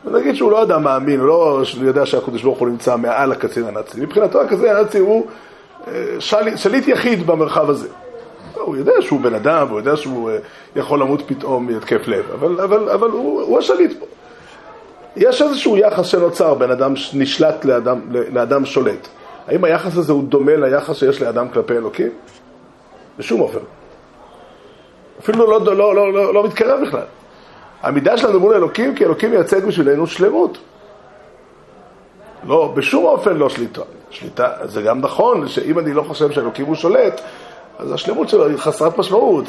[0.05, 4.01] ונגיד שהוא לא אדם מאמין, הוא לא יודע שהקדוש ברוך הוא נמצא מעל הקצין הנאצי.
[4.01, 5.27] מבחינתו הקצין הנאצי הוא
[5.89, 7.89] אה, של, שליט יחיד במרחב הזה.
[8.61, 10.37] הוא יודע שהוא בן אדם, הוא יודע שהוא אה,
[10.77, 14.07] יכול למות פתאום מהתקף לב, אבל, אבל, אבל הוא, הוא השליט פה.
[15.17, 19.09] יש איזשהו יחס שנוצר בין אדם נשלט לאדם, לאדם שולט.
[19.47, 22.11] האם היחס הזה הוא דומה ליחס שיש לאדם כלפי אלוקים?
[23.19, 23.59] בשום אופן.
[25.21, 27.05] אפילו לא, לא, לא, לא, לא מתקרב בכלל.
[27.83, 30.59] העמידה שלנו מול אלוקים, כי אלוקים מייצג בשבילנו שלמות.
[32.47, 33.83] לא, בשום אופן לא שליטה.
[34.11, 37.21] שליטה, זה גם נכון שאם אני לא חושב שאלוקים הוא שולט,
[37.79, 39.45] אז השלמות שלו היא חסרת משמעות.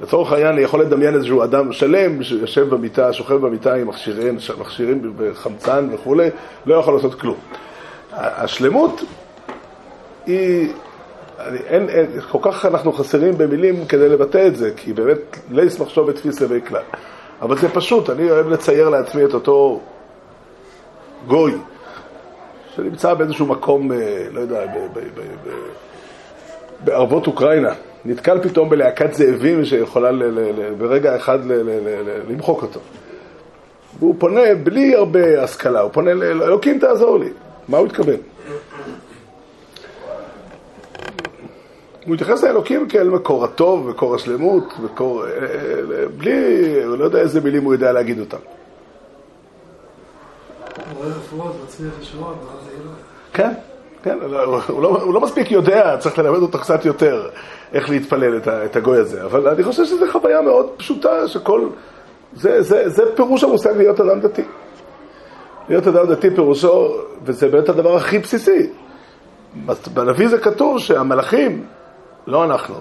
[0.00, 5.12] לצורך העניין, אני יכול לדמיין איזשהו אדם שלם שיושב במיטה, שוכב במיטה עם מכשירים, מכשירים
[5.16, 6.28] בחמצן וכולי,
[6.66, 7.36] לא יכול לעשות כלום.
[8.12, 9.02] השלמות
[10.26, 10.72] היא,
[11.38, 15.62] אני, אין, אין, כל כך אנחנו חסרים במילים כדי לבטא את זה, כי באמת לא
[15.62, 16.82] ישמח שוב בתפיס לבי כלל.
[17.42, 19.80] אבל זה פשוט, אני אוהב לצייר לעצמי את אותו
[21.26, 21.52] גוי,
[22.76, 25.50] שנמצא באיזשהו מקום, אה, לא יודע, ב, ב, ב, ב,
[26.84, 27.72] בערבות אוקראינה.
[28.04, 32.62] נתקל פתאום בלהקת זאבים שיכולה ל, ל, ל, ברגע אחד ל, ל, ל, ל, למחוק
[32.62, 32.80] אותו.
[33.98, 37.28] והוא פונה בלי הרבה השכלה, הוא פונה לאלוקים תעזור לי.
[37.68, 38.16] מה הוא התכוון?
[42.06, 45.24] הוא מתייחס לאלוקים כאל מקור הטוב, מקור השלמות, מקור...
[46.16, 46.84] בלי...
[46.84, 48.36] הוא לא יודע איזה מילים הוא יודע להגיד אותם.
[50.76, 52.34] הוא רואה רפואות, מצליח לשמוע.
[53.32, 53.52] כן,
[54.06, 54.18] כן,
[54.68, 57.28] הוא לא, הוא לא מספיק יודע, צריך ללמד אותו קצת יותר
[57.72, 61.68] איך להתפלל את, ה, את הגוי הזה, אבל אני חושב שזו חוויה מאוד פשוטה, שכל...
[62.34, 64.42] זה, זה, זה פירוש המושג להיות אדם דתי.
[65.68, 68.70] להיות אדם דתי פירושו, וזה באמת הדבר הכי בסיסי.
[69.94, 71.66] בנביא זה כתוב שהמלאכים,
[72.26, 72.74] לא אנחנו,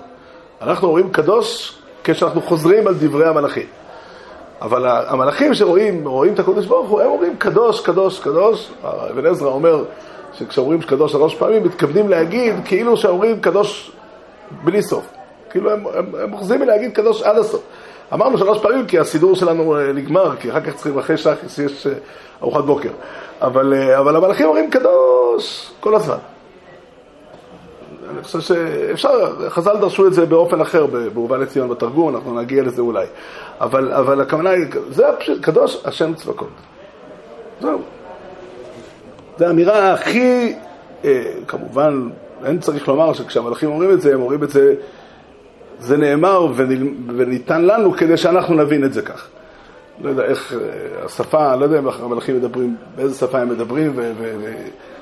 [0.61, 3.67] אנחנו אומרים קדוש כשאנחנו חוזרים על דברי המלאכים.
[4.61, 8.71] אבל המלאכים שרואים רואים את הקודש ברוך הוא, הם אומרים קדוש, קדוש, קדוש.
[8.83, 9.83] אבן עזרא אומר
[10.38, 13.91] שכשאומרים קדוש שלוש פעמים, מתכוונים להגיד כאילו שאומרים קדוש
[14.63, 15.06] בלי סוף.
[15.50, 17.62] כאילו הם, הם, הם אוחזים מלהגיד קדוש עד הסוף.
[18.13, 21.88] אמרנו שלוש פעמים כי הסידור שלנו אה, נגמר, כי אחר כך צריכים אחרי שחס יש
[21.88, 21.93] אה,
[22.41, 22.89] ארוחת בוקר.
[23.41, 26.17] אבל, אה, אבל המלאכים אומרים קדוש כל הזמן.
[28.10, 32.82] אני חושב שאפשר, חז"ל דרשו את זה באופן אחר בהובא לציון בתרגום, אנחנו נגיע לזה
[32.82, 33.06] אולי.
[33.62, 36.50] אבל, אבל הכוונה היא, זה פשוט, קדוש השם צבקות.
[37.62, 37.80] זהו.
[39.39, 40.54] זו האמירה הכי,
[41.06, 42.10] אה, כמובן,
[42.45, 44.76] אין צריך לומר שכשהמלאכים אומרים את זה, הם אומרים את זה,
[45.80, 46.48] זה נאמר
[47.08, 49.28] וניתן לנו כדי שאנחנו נבין את זה כך.
[50.02, 54.00] לא יודע איך, אה, השפה, לא יודע אם המלאכים מדברים, באיזה שפה הם מדברים,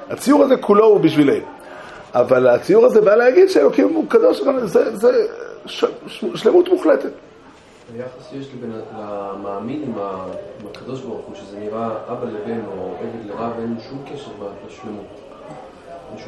[0.10, 1.46] והציור הזה כולו הוא בשבילנו.
[2.14, 5.28] אבל הציור הזה בא להגיד שאלוקים הוא קדוש, זה, זה
[5.66, 7.12] ש, ש, שלמות מוחלטת.
[7.96, 9.94] היחס שיש לבן, למאמין עם,
[10.72, 14.32] הקדוש ברוך הוא, שזה נראה אבא לבן או עבד לרב, אין שום קשר
[14.68, 15.06] לשלמות.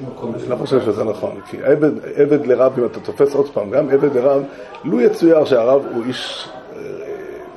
[0.08, 0.36] מקום.
[0.36, 3.90] אני לא חושב שזה נכון, כי עבד, עבד לרב, אם אתה תופס עוד פעם, גם
[3.90, 4.44] עבד לרב,
[4.84, 6.82] לו יצויר שהרב הוא איש אה,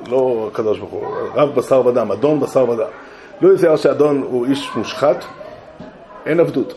[0.07, 2.89] לא קדוש ברוך הוא, רב בשר ודם, אדון בשר ודם.
[3.41, 5.23] לו יצויר שאדון הוא איש מושחת,
[6.25, 6.73] אין עבדות.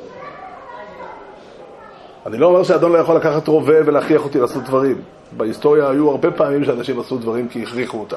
[2.27, 4.97] אני לא אומר שאדון לא יכול לקחת רובה ולהכריח אותי לעשות דברים.
[5.37, 8.17] בהיסטוריה היו הרבה פעמים שאנשים עשו דברים כי הכריחו אותם.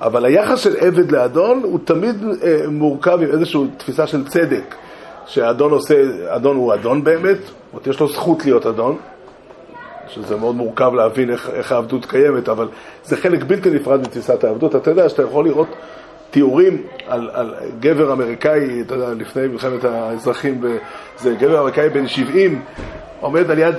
[0.00, 4.74] אבל היחס של עבד לאדון הוא תמיד אה, מורכב עם איזושהי תפיסה של צדק,
[5.26, 5.94] שהאדון עושה,
[6.28, 8.96] אדון הוא אדון באמת, זאת אומרת, יש לו זכות להיות אדון,
[10.08, 12.68] שזה מאוד מורכב להבין איך, איך העבדות קיימת, אבל
[13.04, 14.76] זה חלק בלתי נפרד מתפיסת העבדות.
[14.76, 15.68] אתה יודע שאתה יכול לראות
[16.30, 20.64] תיאורים על, על גבר אמריקאי, אתה יודע, לפני מלחמת האזרחים,
[21.18, 22.62] זה גבר אמריקאי בן 70,
[23.20, 23.74] עומד על יד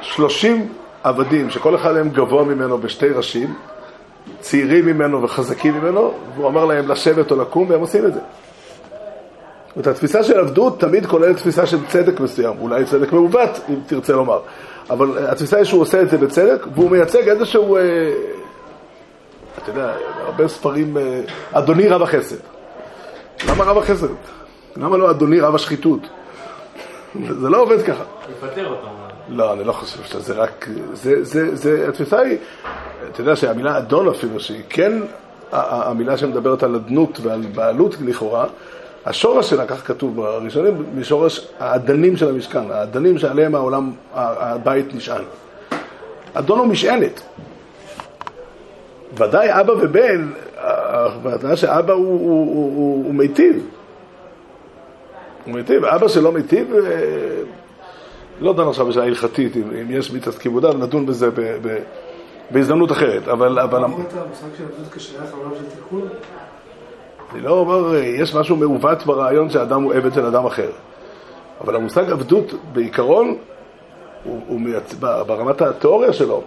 [0.00, 0.68] 30
[1.02, 3.54] עבדים, שכל אחד מהם גבוה ממנו בשתי ראשים,
[4.40, 8.20] צעירים ממנו וחזקים ממנו, והוא אמר להם לשבת או לקום, והם עושים את זה.
[9.76, 14.12] זאת התפיסה של עבדות תמיד כוללת תפיסה של צדק מסוים, אולי צדק מעוות, אם תרצה
[14.12, 14.40] לומר.
[14.90, 17.82] אבל התפיסה היא שהוא עושה את זה בצדק, והוא מייצג איזשהו, אה,
[19.62, 19.92] אתה יודע,
[20.24, 21.20] הרבה ספרים, אה,
[21.52, 22.36] אדוני רב החסד.
[23.48, 24.06] למה רב החסד?
[24.76, 26.00] למה לא אדוני רב השחיתות?
[27.40, 28.02] זה לא עובד ככה.
[28.30, 29.11] יפטר אותם.
[29.28, 30.68] לא, אני לא חושב שזה רק...
[30.92, 32.36] זה, זה, זה, התפיסה היא,
[33.10, 34.92] אתה יודע שהמילה אדון אפילו, שהיא כן
[35.52, 38.46] המילה שמדברת על אדנות ועל בעלות לכאורה,
[39.06, 45.24] השורש שלה, כך כתוב בראשונים, משורש האדנים של המשכן, האדנים שעליהם העולם, הבית נשען.
[46.34, 47.20] אדון הוא משענת.
[49.18, 50.28] ודאי אבא ובן,
[51.22, 53.66] בהתנאה שאבא הוא, הוא, הוא, הוא, הוא מיטיב.
[55.44, 55.84] הוא מיטיב.
[55.84, 56.80] אבא שלא מיטיב, אה,
[58.42, 61.78] לא דן עכשיו בשאלה הלכתית, אם, אם יש מיתת כיבודה, נדון בזה ב, ב,
[62.50, 63.28] בהזדמנות אחרת.
[63.28, 63.58] אבל...
[63.58, 63.84] אבל...
[63.84, 66.08] אמרת המושג של עבדות כשייך לעולם של תיקון?
[67.32, 70.70] אני לא אומר, יש משהו מעוות ברעיון שאדם הוא עבד של אדם אחר.
[71.60, 73.36] אבל המושג עבדות בעיקרון,
[74.24, 74.94] הוא, הוא מייצ...
[75.00, 76.42] ברמת התיאוריה שלו,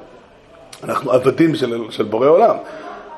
[0.83, 2.55] אנחנו עבדים של, של בורא עולם.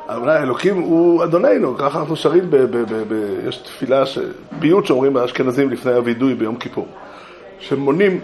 [0.09, 4.19] אבל אלוקים הוא אדוננו, ככה אנחנו שרים, ב, ב, ב, ב, יש תפילה, ש...
[4.59, 6.87] פיוט שאומרים האשכנזים לפני הווידוי ביום כיפור,
[7.59, 8.19] שמונים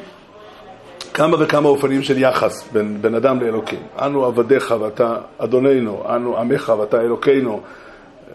[1.13, 3.79] כמה וכמה אופנים של יחס בין, בין אדם לאלוקים.
[4.01, 7.61] אנו עבדיך ואתה אדוננו, אנו עמך ואתה אלוקינו,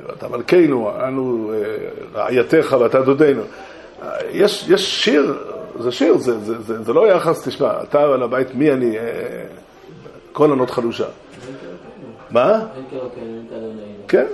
[0.06, 1.58] ואתה מלכנו, אנו אה,
[2.14, 3.42] רעייתך ואתה דודנו.
[4.30, 5.38] יש, יש שיר,
[5.78, 8.98] זה שיר, זה, זה, זה, זה לא יחס, תשמע, אתה על הבית, מי אני?
[8.98, 9.04] אה,
[10.32, 11.06] כל ענות חלושה.
[12.30, 12.60] מה?
[14.08, 14.26] כן.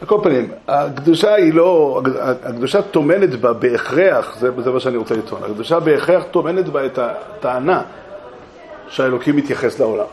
[0.00, 2.00] על כל פנים, הקדושה היא לא,
[2.44, 6.98] הקדושה טומנת בה בהכרח, זה, זה מה שאני רוצה לטעון, הקדושה בהכרח טומנת בה את
[6.98, 7.82] הטענה
[8.88, 10.06] שהאלוקים מתייחס לעולם.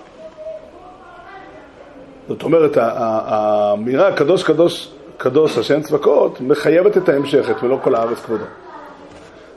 [2.28, 8.20] זאת אומרת, האמירה קדוש קדוש קדוש השם צבקות מחייבת את ההמשך, את מלוא כל הארץ
[8.20, 8.44] כבודו.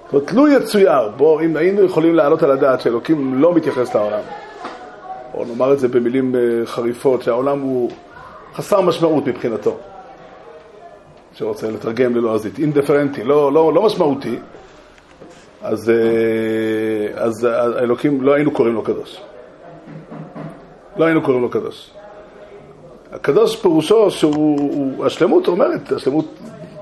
[0.05, 4.21] זאת אומרת, תלוי יצויר, בו אם היינו יכולים להעלות על הדעת שאלוקים לא מתייחס לעולם,
[5.35, 7.91] או נאמר את זה במילים אה, חריפות, שהעולם הוא
[8.55, 9.77] חסר משמעות מבחינתו,
[11.39, 14.39] שרוצה לתרגם ללועזית, אינדפרנטי, לא, לא, לא משמעותי,
[15.63, 19.21] אז, אה, אז האלוקים, לא היינו קוראים לו קדוש.
[20.97, 21.91] לא היינו קוראים לו קדוש.
[23.13, 26.27] הקדוש פירושו שהוא, השלמות אומרת, השלמות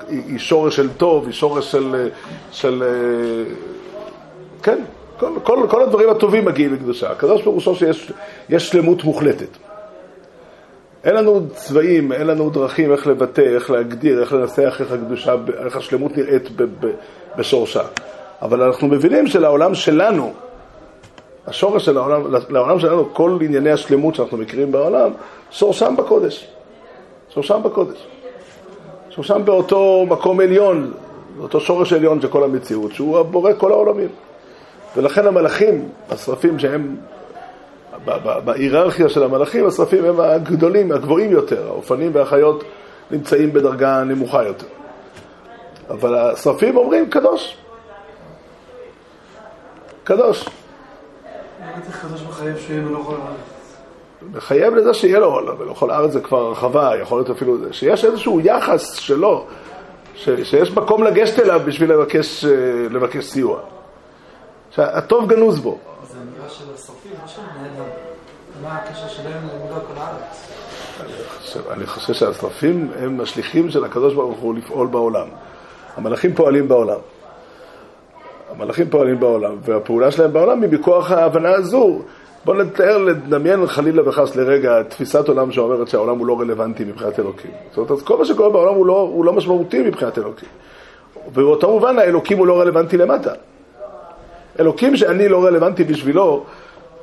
[0.09, 2.09] היא שורש של טוב, היא שורש של,
[2.53, 2.83] של
[4.63, 4.79] כן,
[5.19, 7.11] כל, כל, כל הדברים הטובים מגיעים לקדושה.
[7.11, 9.49] הקדוש פירושו שיש שלמות מוחלטת.
[11.05, 15.77] אין לנו צבעים, אין לנו דרכים איך לבטא, איך להגדיר, איך לנסח איך הקדושה, איך
[15.77, 16.49] השלמות נראית
[17.37, 17.83] בשורשה.
[18.43, 20.33] אבל אנחנו מבינים שלעולם שלנו,
[21.47, 25.11] השורש של העולם, לעולם שלנו, כל ענייני השלמות שאנחנו מכירים בעולם,
[25.51, 26.47] שורשם בקודש.
[27.31, 28.07] שורשם בקודש.
[29.11, 30.93] שורשם באותו מקום עליון,
[31.41, 34.09] אותו שורש עליון של כל המציאות, שהוא הבורא כל העולמים.
[34.97, 36.97] ולכן המלאכים, השרפים שהם,
[38.45, 42.65] בהיררכיה של המלאכים, השרפים הם הגדולים, הגבוהים יותר, האופנים והחיות
[43.11, 44.67] נמצאים בדרגה נמוכה יותר.
[45.91, 47.57] אבל השרפים אומרים קדוש.
[50.05, 50.49] קדוש.
[52.03, 52.23] קדוש
[54.33, 58.41] מחייב לזה שיהיה לו, מלוך על הארץ זה כבר הרחבה, יכול להיות אפילו, שיש איזשהו
[58.41, 59.47] יחס שלו,
[60.15, 62.51] ש, שיש מקום לגשת אליו בשביל לבקש, אה,
[62.91, 63.61] לבקש סיוע.
[64.71, 65.79] שהטוב גנוז בו.
[66.45, 67.91] אמירה של השרפים, מה שהם נהדר.
[68.63, 70.51] מה הקשר שלהם למלוך על הארץ?
[71.71, 75.27] אני חושב שהשרפים הם השליחים של הקדוש ברוך הוא לפעול בעולם.
[75.97, 76.99] המלאכים פועלים בעולם.
[78.51, 81.99] המלאכים פועלים בעולם, והפעולה שלהם בעולם היא מכוח ההבנה הזו.
[82.45, 87.51] בואו נתאר, נדמיין חלילה וחס לרגע תפיסת עולם שאומרת שהעולם הוא לא רלוונטי מבחינת אלוקים.
[87.75, 90.49] זאת אומרת, כל מה שקורה בעולם הוא לא, הוא לא משמעותי מבחינת אלוקים.
[91.29, 93.33] ובאותו מובן האלוקים הוא לא רלוונטי למטה.
[94.61, 96.45] אלוקים שאני לא רלוונטי בשבילו,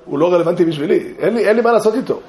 [0.06, 1.14] הוא לא רלוונטי בשבילי.
[1.20, 2.20] אין לי, אין לי מה לעשות איתו.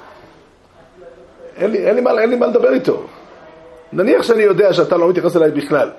[1.57, 3.03] אין לי, אין, לי מה, אין לי מה לדבר איתו.
[3.93, 5.89] נניח שאני יודע שאתה לא מתייחס אליי בכלל,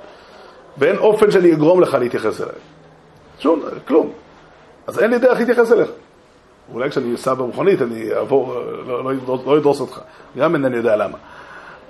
[0.78, 2.54] ואין אופן שאני אגרום לך להתייחס אליי.
[3.38, 4.12] שום, כלום.
[4.86, 5.88] אז אין לי דרך להתייחס אליך.
[6.72, 8.54] אולי כשאני אסע במכונית אני אעבור,
[8.86, 9.12] לא, לא,
[9.46, 10.00] לא, לא אותך.
[10.36, 11.18] גם אינני יודע למה.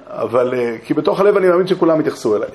[0.07, 2.49] אבל, אה, כי בתוך הלב אני מאמין שכולם יתייחסו אליי.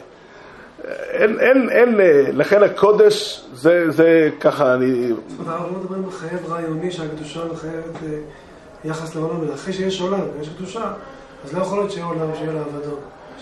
[0.87, 4.85] אין, אין, אין, אה, לכן הקודש, זה, זה ככה, אני...
[4.85, 8.17] אומרת, אנחנו לא מדברים על חייב רעיוני שהקדושה מחייבת אה,
[8.85, 10.91] יחס לעולם, אלא אחרי שיש עולם ויש קדושה,
[11.45, 12.51] אז לא יכול להיות שיהיה עולם שיהיה.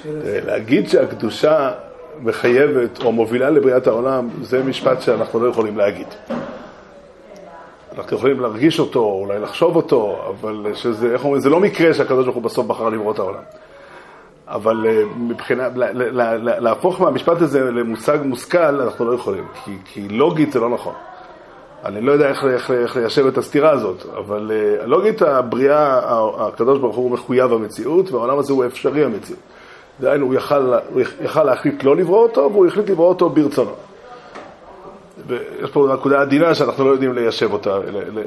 [0.01, 1.71] שיהיה אה, להגיד שהקדושה
[2.21, 6.07] מחייבת או מובילה לבריאת העולם, זה משפט שאנחנו לא יכולים להגיד.
[7.97, 12.25] אנחנו יכולים להרגיש אותו, אולי לחשוב אותו, אבל שזה, איך אומרים, זה לא מקרה שהקדוש
[12.25, 13.43] ברוך הוא בסוף בחר לברוא את העולם.
[14.47, 19.71] אבל אה, מבחינה, לה- לה- לה- להפוך מהמשפט הזה למושג מושכל, אנחנו לא יכולים, כי,
[19.85, 20.93] כי לוגית זה לא נכון.
[21.85, 25.99] אני לא יודע איך, איך, איך ליישב את הסתירה הזאת, אבל אה, לוגית הבריאה,
[26.37, 29.39] הקדוש ברוך הוא מחויב המציאות, והעולם הזה הוא אפשרי המציאות.
[30.01, 33.71] דהיינו, הוא יכל, הוא יכל להחליט לא לברוא אותו, והוא החליט לברוא אותו ברצונו.
[35.27, 37.77] ויש פה נקודה עדינה שאנחנו לא יודעים ליישב אותה,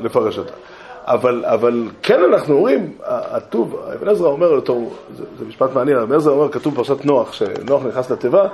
[0.02, 0.52] לפרש אותה.
[1.06, 6.16] אבל, אבל כן אנחנו אומרים, הטוב, אבן עזרא אומר אותו, זה, זה משפט מעניין, אבן
[6.16, 8.48] עזרא אומר, כתוב בפרשת נוח, שנוח נכנס לתיבה,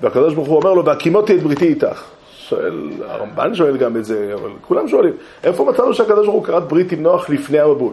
[0.00, 2.04] והקדוש ברוך הוא אומר לו, בהקימותי את בריתי איתך.
[2.36, 5.12] שואל, הרמב"ן שואל גם את זה, אבל כולם שואלים,
[5.44, 7.92] איפה מצאנו שהקדוש ברוך הוא כרת ברית עם נוח לפני המבול?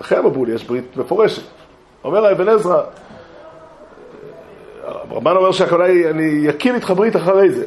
[0.00, 1.42] אחרי המבול יש ברית מפורשת.
[2.04, 2.82] אומר אבן עזרא,
[4.84, 7.66] הרמב"ן אומר שהכוונה היא, אני אקים איתך ברית אחרי זה.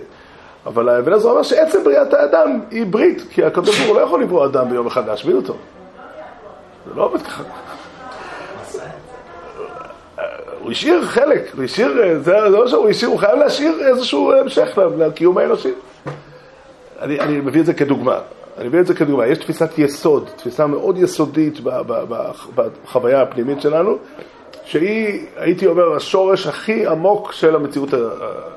[0.66, 4.22] אבל אבן עזרא אומר שעצם בריאת האדם היא ברית, כי הקדוש ברוך הוא לא יכול
[4.22, 5.56] לברוא אדם ביום אחד להשמיד אותו.
[6.88, 7.44] זה לא עובד ככה.
[10.62, 15.38] הוא השאיר חלק, הוא השאיר, זה לא שהוא השאיר, הוא חייב להשאיר איזשהו המשך לקיום
[15.38, 15.72] האנושי.
[17.00, 18.20] אני, אני מביא את זה כדוגמה.
[18.58, 19.28] אני מביא את זה כדוגמה.
[19.28, 21.60] יש תפיסת יסוד, תפיסה מאוד יסודית
[22.56, 23.98] בחוויה הפנימית שלנו,
[24.66, 27.90] שהיא, הייתי אומר, השורש הכי עמוק של המציאות,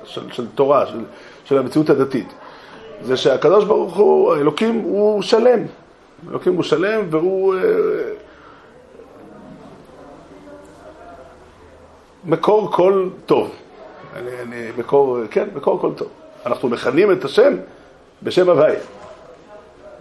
[0.04, 0.98] של, של תורה, של,
[1.44, 2.32] של המציאות הדתית.
[3.02, 5.60] זה שהקדוש ברוך הוא, האלוקים, הוא שלם.
[6.30, 7.54] אלוקים הוא שלם והוא...
[7.54, 7.60] אה,
[12.24, 13.50] מקור כל טוב.
[14.16, 16.08] אני, אני, מקור, כן, מקור כל טוב.
[16.46, 17.54] אנחנו מכנים את השם
[18.22, 18.74] בשם הוואי.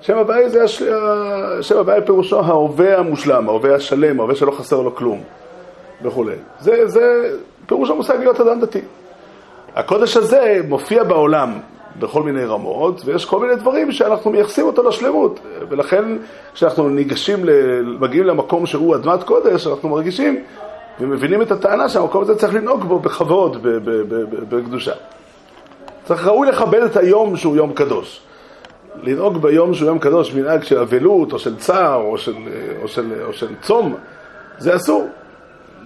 [0.02, 0.84] שם הוואי זה, הש...
[1.62, 5.24] שם הוואי פירושו ההווה המושלם, ההווה השלם, ההווה שלא חסר לו כלום
[6.04, 6.36] וכולי.
[6.60, 8.82] זה, זה פירוש המושג להיות אדם דתי.
[9.76, 11.60] הקודש הזה מופיע בעולם
[12.00, 15.40] בכל מיני רמות, ויש כל מיני דברים שאנחנו מייחסים אותו לשלמות.
[15.70, 16.06] ולכן
[16.54, 17.46] כשאנחנו ניגשים.
[18.00, 20.44] מגיעים למקום שהוא אדמת קודש, אנחנו מרגישים
[21.00, 23.58] ומבינים את הטענה שהמקום הזה צריך לנהוג בו בכבוד,
[24.50, 24.94] בקדושה.
[26.06, 28.22] צריך ראוי לכבד את היום שהוא יום קדוש.
[29.04, 32.36] לנהוג ביום שהוא יום קדוש מנהג של אבלות או של צער או של,
[32.82, 33.96] או של, או של צום,
[34.58, 35.08] זה אסור.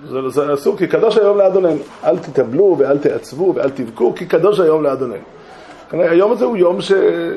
[0.06, 1.80] זה, זה אסור, כי קדוש היום לאדוננו.
[2.04, 5.24] אל תתאבלו ואל תעצבו ואל תבכו, כי קדוש היום לאדוננו.
[5.90, 6.92] כלומר, היום הזה הוא יום ש...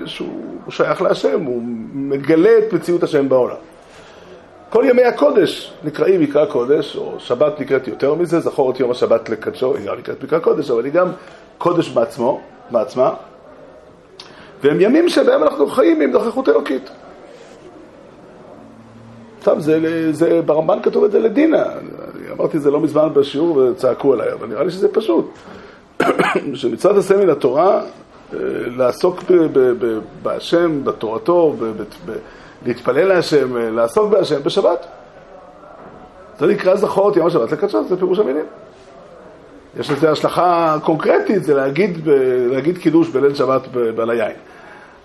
[0.06, 0.28] שהוא
[0.68, 3.56] שייך להשם, הוא מגלה את מציאות השם בעולם.
[4.70, 9.28] כל ימי הקודש נקראים מקרא קודש, או שבת נקראת יותר מזה, זכור את יום השבת
[9.28, 11.08] לקדשו, היא גם נקראת מקרא קודש, אבל היא גם
[11.58, 13.14] קודש בעצמו, בעצמה,
[14.62, 16.90] והם ימים שבהם אנחנו חיים עם נוכחות אלוקית.
[19.38, 21.64] עכשיו, זה, זה, ברמב"ן כתוב את זה לדינה,
[22.32, 25.30] אמרתי את זה לא מזמן בשיעור וצעקו עליי, אבל נראה לי שזה פשוט.
[26.54, 28.38] שמצוות עשה מן התורה, אה,
[28.76, 29.22] לעסוק
[30.22, 31.56] בהשם, בתורתו,
[32.66, 34.86] להתפלל להשם, אה, לעסוק בהשם בשבת.
[36.38, 38.44] זה נקרא זכור את יום השבת לקדשו, זה פירוש המילים.
[39.80, 42.08] יש לזה השלכה קונקרטית, זה להגיד,
[42.50, 44.36] להגיד קידוש בליל שבת בעל היין.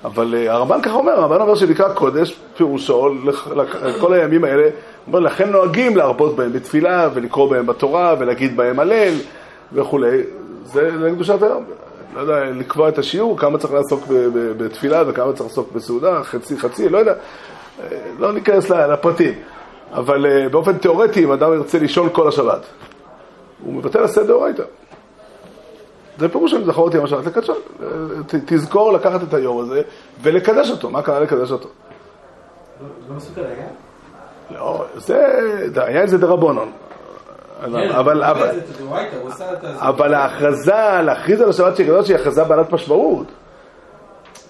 [0.06, 3.10] אבל אה, הרמב"ן ככה אומר, הרמב"ן אומר שנקרא קודש, פירושו,
[4.00, 4.70] כל הימים האלה,
[5.08, 9.14] אומר, לכן נוהגים להרבות בהם בתפילה, ולקרוא בהם בתורה, ולהגיד בהם הלל,
[9.74, 10.22] וכולי.
[10.66, 11.64] זה לקדושת היום.
[12.16, 16.90] לא יודע, לקבוע את השיעור, כמה צריך לעסוק בתפילה, וכמה צריך לעסוק בסעודה, חצי חצי,
[16.90, 17.14] לא יודע.
[17.84, 19.34] אה, לא ניכנס לפרטים.
[19.92, 22.66] אבל אה, באופן תיאורטי, אם אדם ירצה לישון כל השבת,
[23.64, 24.64] הוא מבטל עשה דאורייתא.
[26.18, 27.54] זה פירוש של זכור אותי השבת לקדשו.
[28.46, 29.82] תזכור לקחת את היום הזה
[30.22, 30.90] ולקדש אותו.
[30.90, 31.70] מה קרה לקדש אותו?
[33.10, 33.68] לא מסוכן, היה?
[34.52, 35.26] לא, זה.
[37.66, 38.62] כן, אבל, אבל, זה
[39.28, 39.68] עשה את זה.
[39.80, 43.28] אבל ההכרזה, להכריז על השבת של קדוש היא הכרזה בעלת משמעות.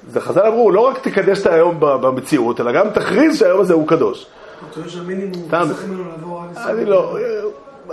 [0.07, 3.87] זה חז"ל אמרו, לא רק תקדש את היום במציאות, אלא גם תכריז שהיום הזה הוא
[3.87, 4.27] קדוש.
[6.53, 6.71] אתה.
[6.71, 7.17] אני לא,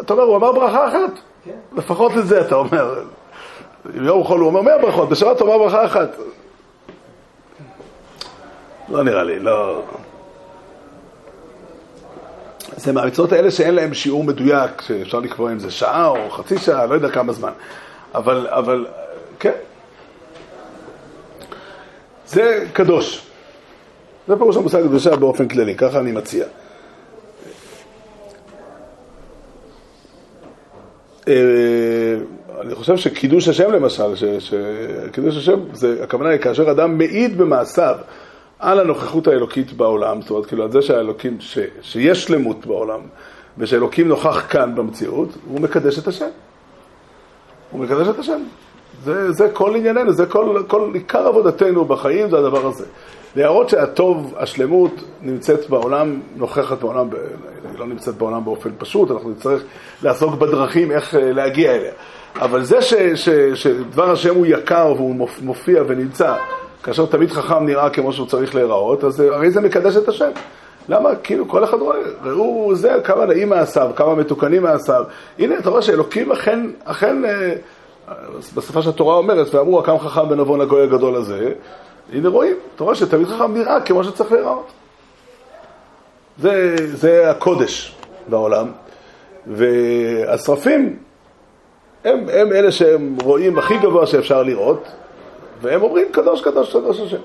[0.00, 1.10] אתה אומר, הוא אמר ברכה אחת.
[1.44, 1.50] כן.
[1.76, 3.02] לפחות לזה אתה אומר.
[3.94, 6.08] יום חול הוא אומר מאה ברכות, בשבת הוא אמר ברכה אחת.
[8.88, 9.82] לא נראה לי, לא...
[12.76, 16.86] זה מהמצוות האלה שאין להם שיעור מדויק, שאפשר לקבוע אם זה שעה או חצי שעה,
[16.86, 17.52] לא יודע כמה זמן.
[18.14, 18.86] אבל, אבל,
[19.38, 19.52] כן.
[22.26, 23.26] זה קדוש.
[24.28, 26.44] זה פירוש המושג קדושה באופן כללי, ככה אני מציע.
[31.28, 31.34] אה,
[32.60, 37.96] אני חושב שקידוש השם למשל, שקידוש השם, זה, הכוונה היא כאשר אדם מעיד במעשיו
[38.58, 43.00] על הנוכחות האלוקית בעולם, זאת אומרת, כאילו על זה שהאלוקים, ש, שיש שלמות בעולם,
[43.58, 46.28] ושאלוקים נוכח כאן במציאות, הוא מקדש את השם.
[47.70, 48.42] הוא מקדש את השם.
[49.04, 52.84] זה, זה כל ענייננו, זה כל, כל עיקר עבודתנו בחיים, זה הדבר הזה.
[53.36, 57.08] להראות שהטוב, השלמות, נמצאת בעולם, נוכחת בעולם,
[57.70, 59.62] היא לא נמצאת בעולם באופן פשוט, אנחנו נצטרך
[60.02, 61.92] לעסוק בדרכים איך אה, להגיע אליה.
[62.40, 66.34] אבל זה ש, ש, שדבר השם הוא יקר והוא מופיע, ונמצא,
[66.82, 70.30] כאשר תמיד חכם נראה כמו שהוא צריך להיראות, אז הרי זה מקדש את השם.
[70.88, 71.14] למה?
[71.14, 75.04] כאילו כל אחד רואה, ראו זה, כמה נעים מעשיו, כמה מתוקנים מעשיו.
[75.38, 77.54] הנה, אתה רואה שאלוקים אכן, אכן, אה,
[78.54, 81.52] בשפה שהתורה אומרת, ואמרו, הקם חכם בנבון הגוי הגדול הזה,
[82.12, 84.72] הנה רואים, אתה רואה שתמיד חכם נראה כמו שצריך להיראות.
[86.38, 87.94] זה, זה הקודש
[88.28, 88.66] בעולם,
[89.46, 90.96] והשרפים
[92.04, 94.88] הם, הם אלה שהם רואים הכי גבוה שאפשר לראות,
[95.62, 97.16] והם אומרים קדוש, קדוש, קדוש השם.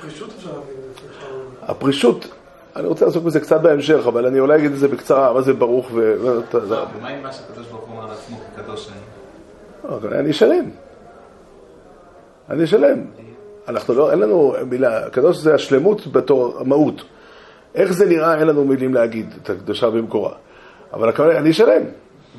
[0.00, 0.84] פרישות אפשר להבין
[1.68, 2.28] הפרישות,
[2.76, 5.52] אני רוצה לעסוק בזה קצת בהמשך, אבל אני אולי אגיד את זה בקצרה, מה זה
[5.52, 6.16] ברוך ו...
[6.52, 9.94] ומה עם מה שהקדוש ברוך הוא אומר על עצמו כקדוש אני?
[9.96, 10.70] אבל אני שלם.
[12.50, 13.04] אני שלם.
[13.68, 17.02] אנחנו לא, אין לנו מילה, הקדוש זה השלמות בתור המהות.
[17.74, 20.32] איך זה נראה, אין לנו מילים להגיד את הקדושה במקורה.
[20.92, 21.82] אבל הכוונה, אני שלם.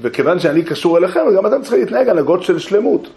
[0.02, 3.10] וכיוון שאני קשור אליכם, גם אתם צריכים להתנהג הנהגות של שלמות.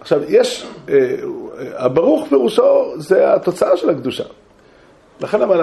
[0.00, 4.24] עכשיו, יש, אה, אה, הברוך פירושו זה התוצאה של הקדושה.
[5.20, 5.60] לכן אבל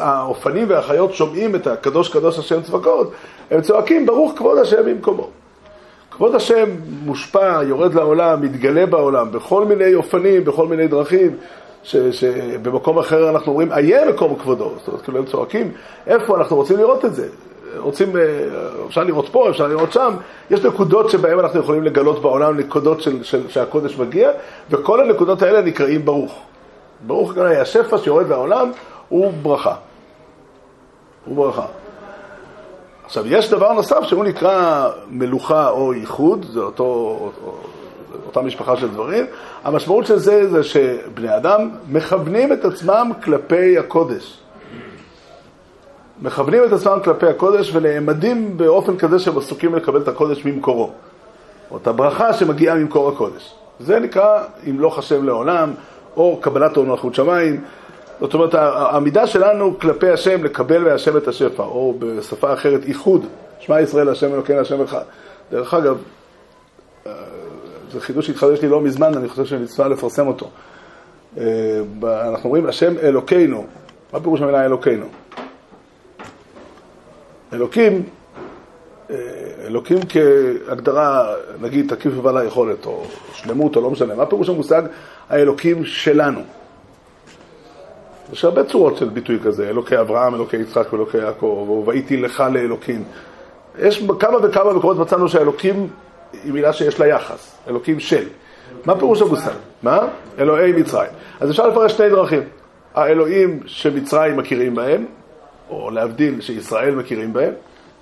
[0.00, 3.12] האופנים והחיות שומעים את הקדוש קדוש השם צבקות,
[3.50, 5.30] הם צועקים ברוך כבוד השם במקומו.
[6.10, 6.68] כבוד השם
[7.04, 11.36] מושפע, יורד לעולם, מתגלה בעולם, בכל מיני אופנים, בכל מיני דרכים,
[11.82, 14.72] שבמקום אחר אנחנו אומרים, איה מקום כבודו.
[14.78, 15.72] זאת אומרת, כאילו הם צועקים,
[16.06, 17.28] איפה אנחנו רוצים לראות את זה?
[17.76, 18.22] רוצים, אה,
[18.86, 20.14] אפשר לראות פה, אפשר לראות שם,
[20.50, 24.30] יש נקודות שבהן אנחנו יכולים לגלות בעולם, נקודות של, של, שהקודש מגיע,
[24.70, 26.40] וכל הנקודות האלה נקראים ברוך.
[27.06, 28.70] ברוך כנראה, השפע שיורד לעולם
[29.08, 29.74] הוא ברכה.
[31.24, 31.66] הוא ברכה.
[33.04, 37.18] עכשיו, יש דבר נוסף שהוא נקרא מלוכה או ייחוד, זה אותו,
[38.26, 39.26] אותה משפחה של דברים.
[39.64, 44.38] המשמעות של זה זה שבני אדם מכוונים את עצמם כלפי הקודש.
[46.22, 50.90] מכוונים את עצמם כלפי הקודש ונעמדים באופן כזה שהם עסוקים לקבל את הקודש ממקורו.
[51.70, 53.54] או את הברכה שמגיעה ממקור הקודש.
[53.80, 55.72] זה נקרא ימלוך השם לעולם,
[56.16, 57.60] או קבלת עול מלכות שמיים.
[58.20, 63.26] זאת אומרת, העמידה שלנו כלפי השם, לקבל מהשם את השפע, או בשפה אחרת, איחוד,
[63.60, 65.02] שמע ישראל השם אלוקינו השם אחד.
[65.50, 65.98] דרך אגב,
[67.06, 67.12] אה,
[67.92, 70.50] זה חידוש שהתחדש לי לא מזמן, אני חושב שנצטרך לפרסם אותו.
[71.38, 71.44] אה,
[72.02, 73.64] אנחנו אומרים השם אלוקינו,
[74.12, 75.06] מה פירוש המילה אלוקינו?
[77.52, 78.02] אלוקים,
[79.10, 79.16] אה,
[79.66, 84.82] אלוקים כהגדרה, נגיד, תקיף ובעל היכולת, או שלמות, או לא משנה, מה פירוש המושג
[85.28, 86.40] האלוקים שלנו?
[88.32, 92.44] יש הרבה צורות של ביטוי כזה, אלוקי אברהם, אלוקי יצחק ואלוקי יעקב, או והייתי לך
[92.52, 93.04] לאלוקים.
[93.78, 95.88] יש כמה וכמה מקומות מצאנו שהאלוקים
[96.44, 98.24] היא מילה שיש לה יחס, אלוקים של.
[98.84, 99.52] מה פירוש המושג?
[99.82, 99.98] מה?
[100.38, 101.10] אלוהי מצרים.
[101.40, 102.42] אז אפשר לפרש שתי דרכים.
[102.94, 105.06] האלוהים שמצרים מכירים בהם,
[105.70, 107.52] או להבדיל שישראל מכירים בהם,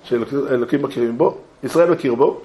[0.03, 2.41] שאלוקים מכירים בו, ישראל מכיר בו.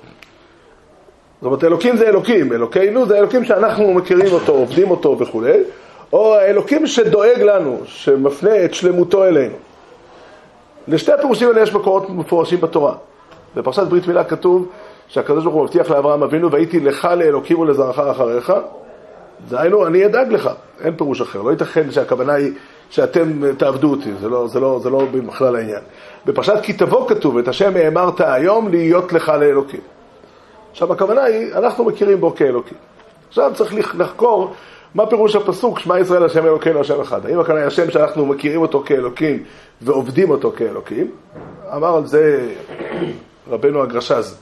[1.41, 5.59] זאת אומרת, אלוקים זה אלוקים, אלוקינו זה אלוקים שאנחנו מכירים אותו, עובדים אותו וכולי,
[6.13, 9.55] או האלוקים שדואג לנו, שמפנה את שלמותו אלינו.
[10.89, 12.95] לשתי הפירושים האלה יש מקורות מפורשים בתורה.
[13.57, 14.69] בפרשת ברית מילה כתוב
[15.09, 18.53] שהקדוש ברוך הוא מבטיח לאברהם אבינו, והייתי לך לאלוקים ולזרעך אחריך,
[19.49, 20.51] דהיינו, אני אדאג לך,
[20.81, 21.43] אין פירוש אחר.
[21.43, 22.53] לא ייתכן שהכוונה היא
[22.93, 25.83] שאתם תעבדו אותי, זה לא, זה לא, זה לא בכלל העניין.
[26.27, 29.81] בפרשת כי תבוא כתוב, את השם האמרת היום להיות לך לאלוקים.
[30.71, 32.79] עכשיו הכוונה היא, אנחנו מכירים בו כאלוקים.
[33.29, 34.55] עכשיו צריך לחקור
[34.95, 37.27] מה פירוש הפסוק, שמע ישראל השם אלוקינו השם אחד.
[37.27, 39.43] האם הכוונה היא השם שאנחנו מכירים אותו כאלוקים
[39.83, 41.11] ועובדים אותו כאלוקים?
[41.77, 42.49] אמר על זה
[43.51, 44.39] רבנו הגרשז.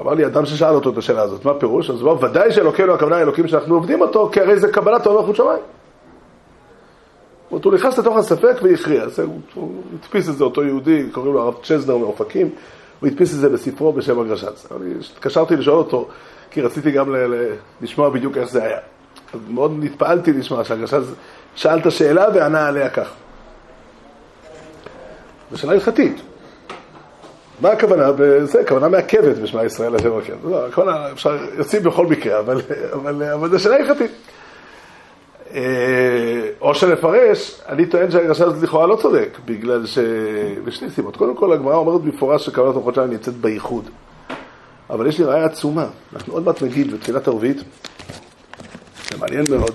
[0.00, 1.90] אמר לי אדם ששאל אותו את השאלה הזאת, מה פירוש?
[1.90, 5.20] אז הוא אמר, ודאי שאלוקינו הכוונה אלוקים שאנחנו עובדים אותו, כי הרי זה קבלת עול
[5.20, 5.62] מלכות שמיים.
[7.52, 9.04] זאת הוא נכנס לתוך הספק והכריע.
[9.54, 12.50] הוא, הדפיס את זה, אותו יהודי, קוראים לו הרב צ'זנר מאופקים,
[13.00, 14.66] הוא הדפיס את זה בספרו בשם הגרש"ץ.
[14.76, 16.08] אני התקשרתי לשאול אותו,
[16.50, 18.78] כי רציתי גם ל, ל, לשמוע בדיוק איך זה היה.
[19.34, 21.02] אז מאוד נתפעלתי לשמוע שהגרש"ץ
[21.54, 23.10] שאל את השאלה וענה עליה כך.
[25.50, 26.20] זו שאלה הלכתית.
[27.60, 28.10] מה הכוונה?
[28.44, 30.50] זה הכוונה מעכבת בשמע ישראל השם אלוקינו.
[30.50, 32.38] לא, הכוונה, אפשר, יוצאים בכל מקרה,
[32.92, 34.10] אבל זו שאלה הלכתית.
[35.54, 39.98] אה, או שנפרש, אני טוען שהרש"ש הזה לכאורה לא צודק, בגלל ש...
[40.64, 41.16] בשני סיבות.
[41.16, 43.84] קודם כל, הגמרא אומרת במפורש אורחות שלנו נמצאת בייחוד.
[44.90, 45.86] אבל יש לי ראיה עצומה.
[46.12, 47.56] אנחנו עוד מעט נגיד בתחילת ערבית,
[49.10, 49.74] זה מעניין מאוד.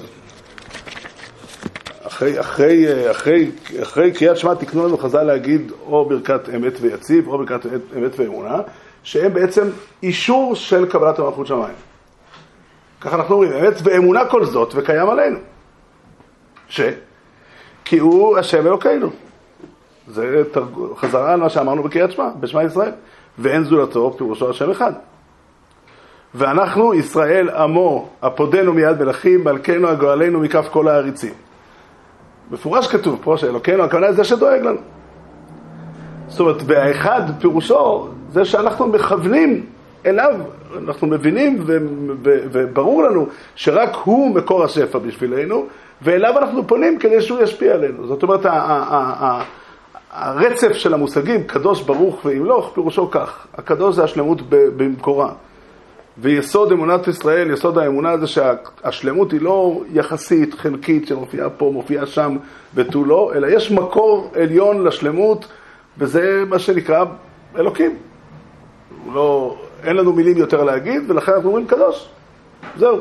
[2.07, 3.51] אחרי, אחרי, אחרי,
[3.81, 8.19] אחרי קריאת שמע תקנו לנו חז"ל להגיד או ברכת אמת ויציב או ברכת אמת, אמת
[8.19, 8.61] ואמונה,
[9.03, 9.69] שהם בעצם
[10.03, 11.75] אישור של קבלת המלכות שמיים.
[13.01, 15.37] ככה אנחנו אומרים, אמת ואמונה כל זאת וקיים עלינו.
[16.69, 16.81] ש?
[17.85, 19.09] כי הוא השם אלוקינו.
[20.07, 20.65] זה תרג...
[20.95, 22.91] חזרה על מה שאמרנו בקריאת שמע, בשמע ישראל.
[23.39, 24.93] ואין זולתו, פירושו השם אחד.
[26.35, 31.33] ואנחנו, ישראל עמו, הפודנו מיד מלכים, מלכנו הגואלנו מכף כל העריצים.
[32.51, 34.79] מפורש כתוב פה שאלוקינו, הכוונה זה שדואג לנו.
[36.27, 39.65] זאת אומרת, והאחד פירושו זה שאנחנו מכוונים
[40.05, 40.35] אליו,
[40.77, 41.63] אנחנו מבינים
[42.23, 45.65] וברור לנו שרק הוא מקור השפע בשבילנו,
[46.01, 48.07] ואליו אנחנו פונים כדי שהוא ישפיע עלינו.
[48.07, 49.41] זאת אומרת, ה-
[50.11, 53.47] הרצף של המושגים, קדוש, ברוך וימלוך, פירושו כך.
[53.53, 55.31] הקדוש זה השלמות במקורה.
[56.17, 62.37] ויסוד אמונת ישראל, יסוד האמונה זה שהשלמות היא לא יחסית, חלקית, שמופיעה פה, מופיעה שם
[62.75, 65.47] ותו לא, אלא יש מקור עליון לשלמות,
[65.97, 67.05] וזה מה שנקרא
[67.57, 67.95] אלוקים.
[69.13, 72.09] לא, אין לנו מילים יותר להגיד, ולכן אנחנו אומרים קדוש.
[72.77, 72.99] זהו.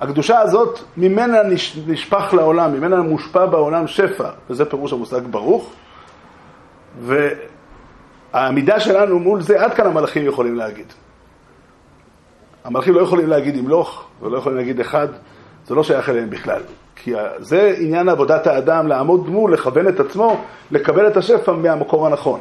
[0.00, 5.72] הקדושה הזאת, ממנה נש, נשפך לעולם, ממנה מושפע בעולם שפע, וזה פירוש המושג ברוך.
[8.32, 10.86] והעמידה שלנו מול זה, עד כאן המלאכים יכולים להגיד.
[12.64, 15.08] המלאכים לא יכולים להגיד ימלוך, ולא יכולים להגיד אחד,
[15.66, 16.62] זה לא שייך אליהם בכלל.
[16.96, 22.40] כי זה עניין עבודת האדם, לעמוד מול, לכוון את עצמו, לקבל את השפע מהמקור הנכון.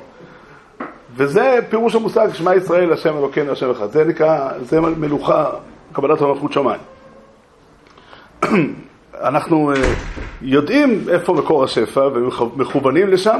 [1.15, 3.91] וזה פירוש המושג שמע ישראל, השם אלוקינו, השם אחד.
[3.91, 5.49] זה נקרא, זה מלוכה,
[5.93, 6.81] קבלת המלכות שמיים.
[9.23, 9.75] אנחנו אה,
[10.41, 13.39] יודעים איפה מקור השפע ומכוונים לשם.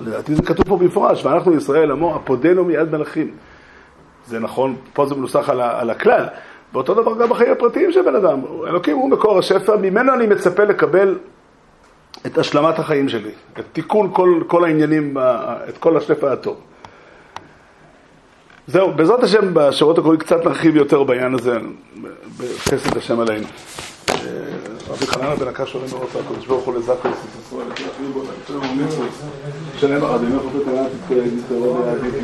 [0.00, 3.30] לדעתי זה כתוב פה במפורש, ואנחנו ישראל עמו, הפודנו מיד מלכים.
[4.26, 6.24] זה נכון, פה זה מנוסח על, על הכלל.
[6.72, 8.40] ואותו דבר גם בחיים הפרטיים של בן אדם.
[8.66, 11.18] אלוקים הוא מקור השפע, ממנו אני מצפה לקבל
[12.26, 15.16] את השלמת החיים שלי, את תיקון כל, כל העניינים,
[15.68, 16.56] את כל השפע הטוב.
[18.66, 21.58] זהו, בעזרת השם בשבועות הקרובים קצת נרחיב יותר בעניין הזה,
[22.38, 23.46] בחסד השם עלינו.
[24.88, 26.96] רבי חננה בן הקש אומרים ברוך הקדוש ברוך הוא לסיס
[29.76, 32.20] ישראל, הרבים, איך עובד עליו תתקרב לידי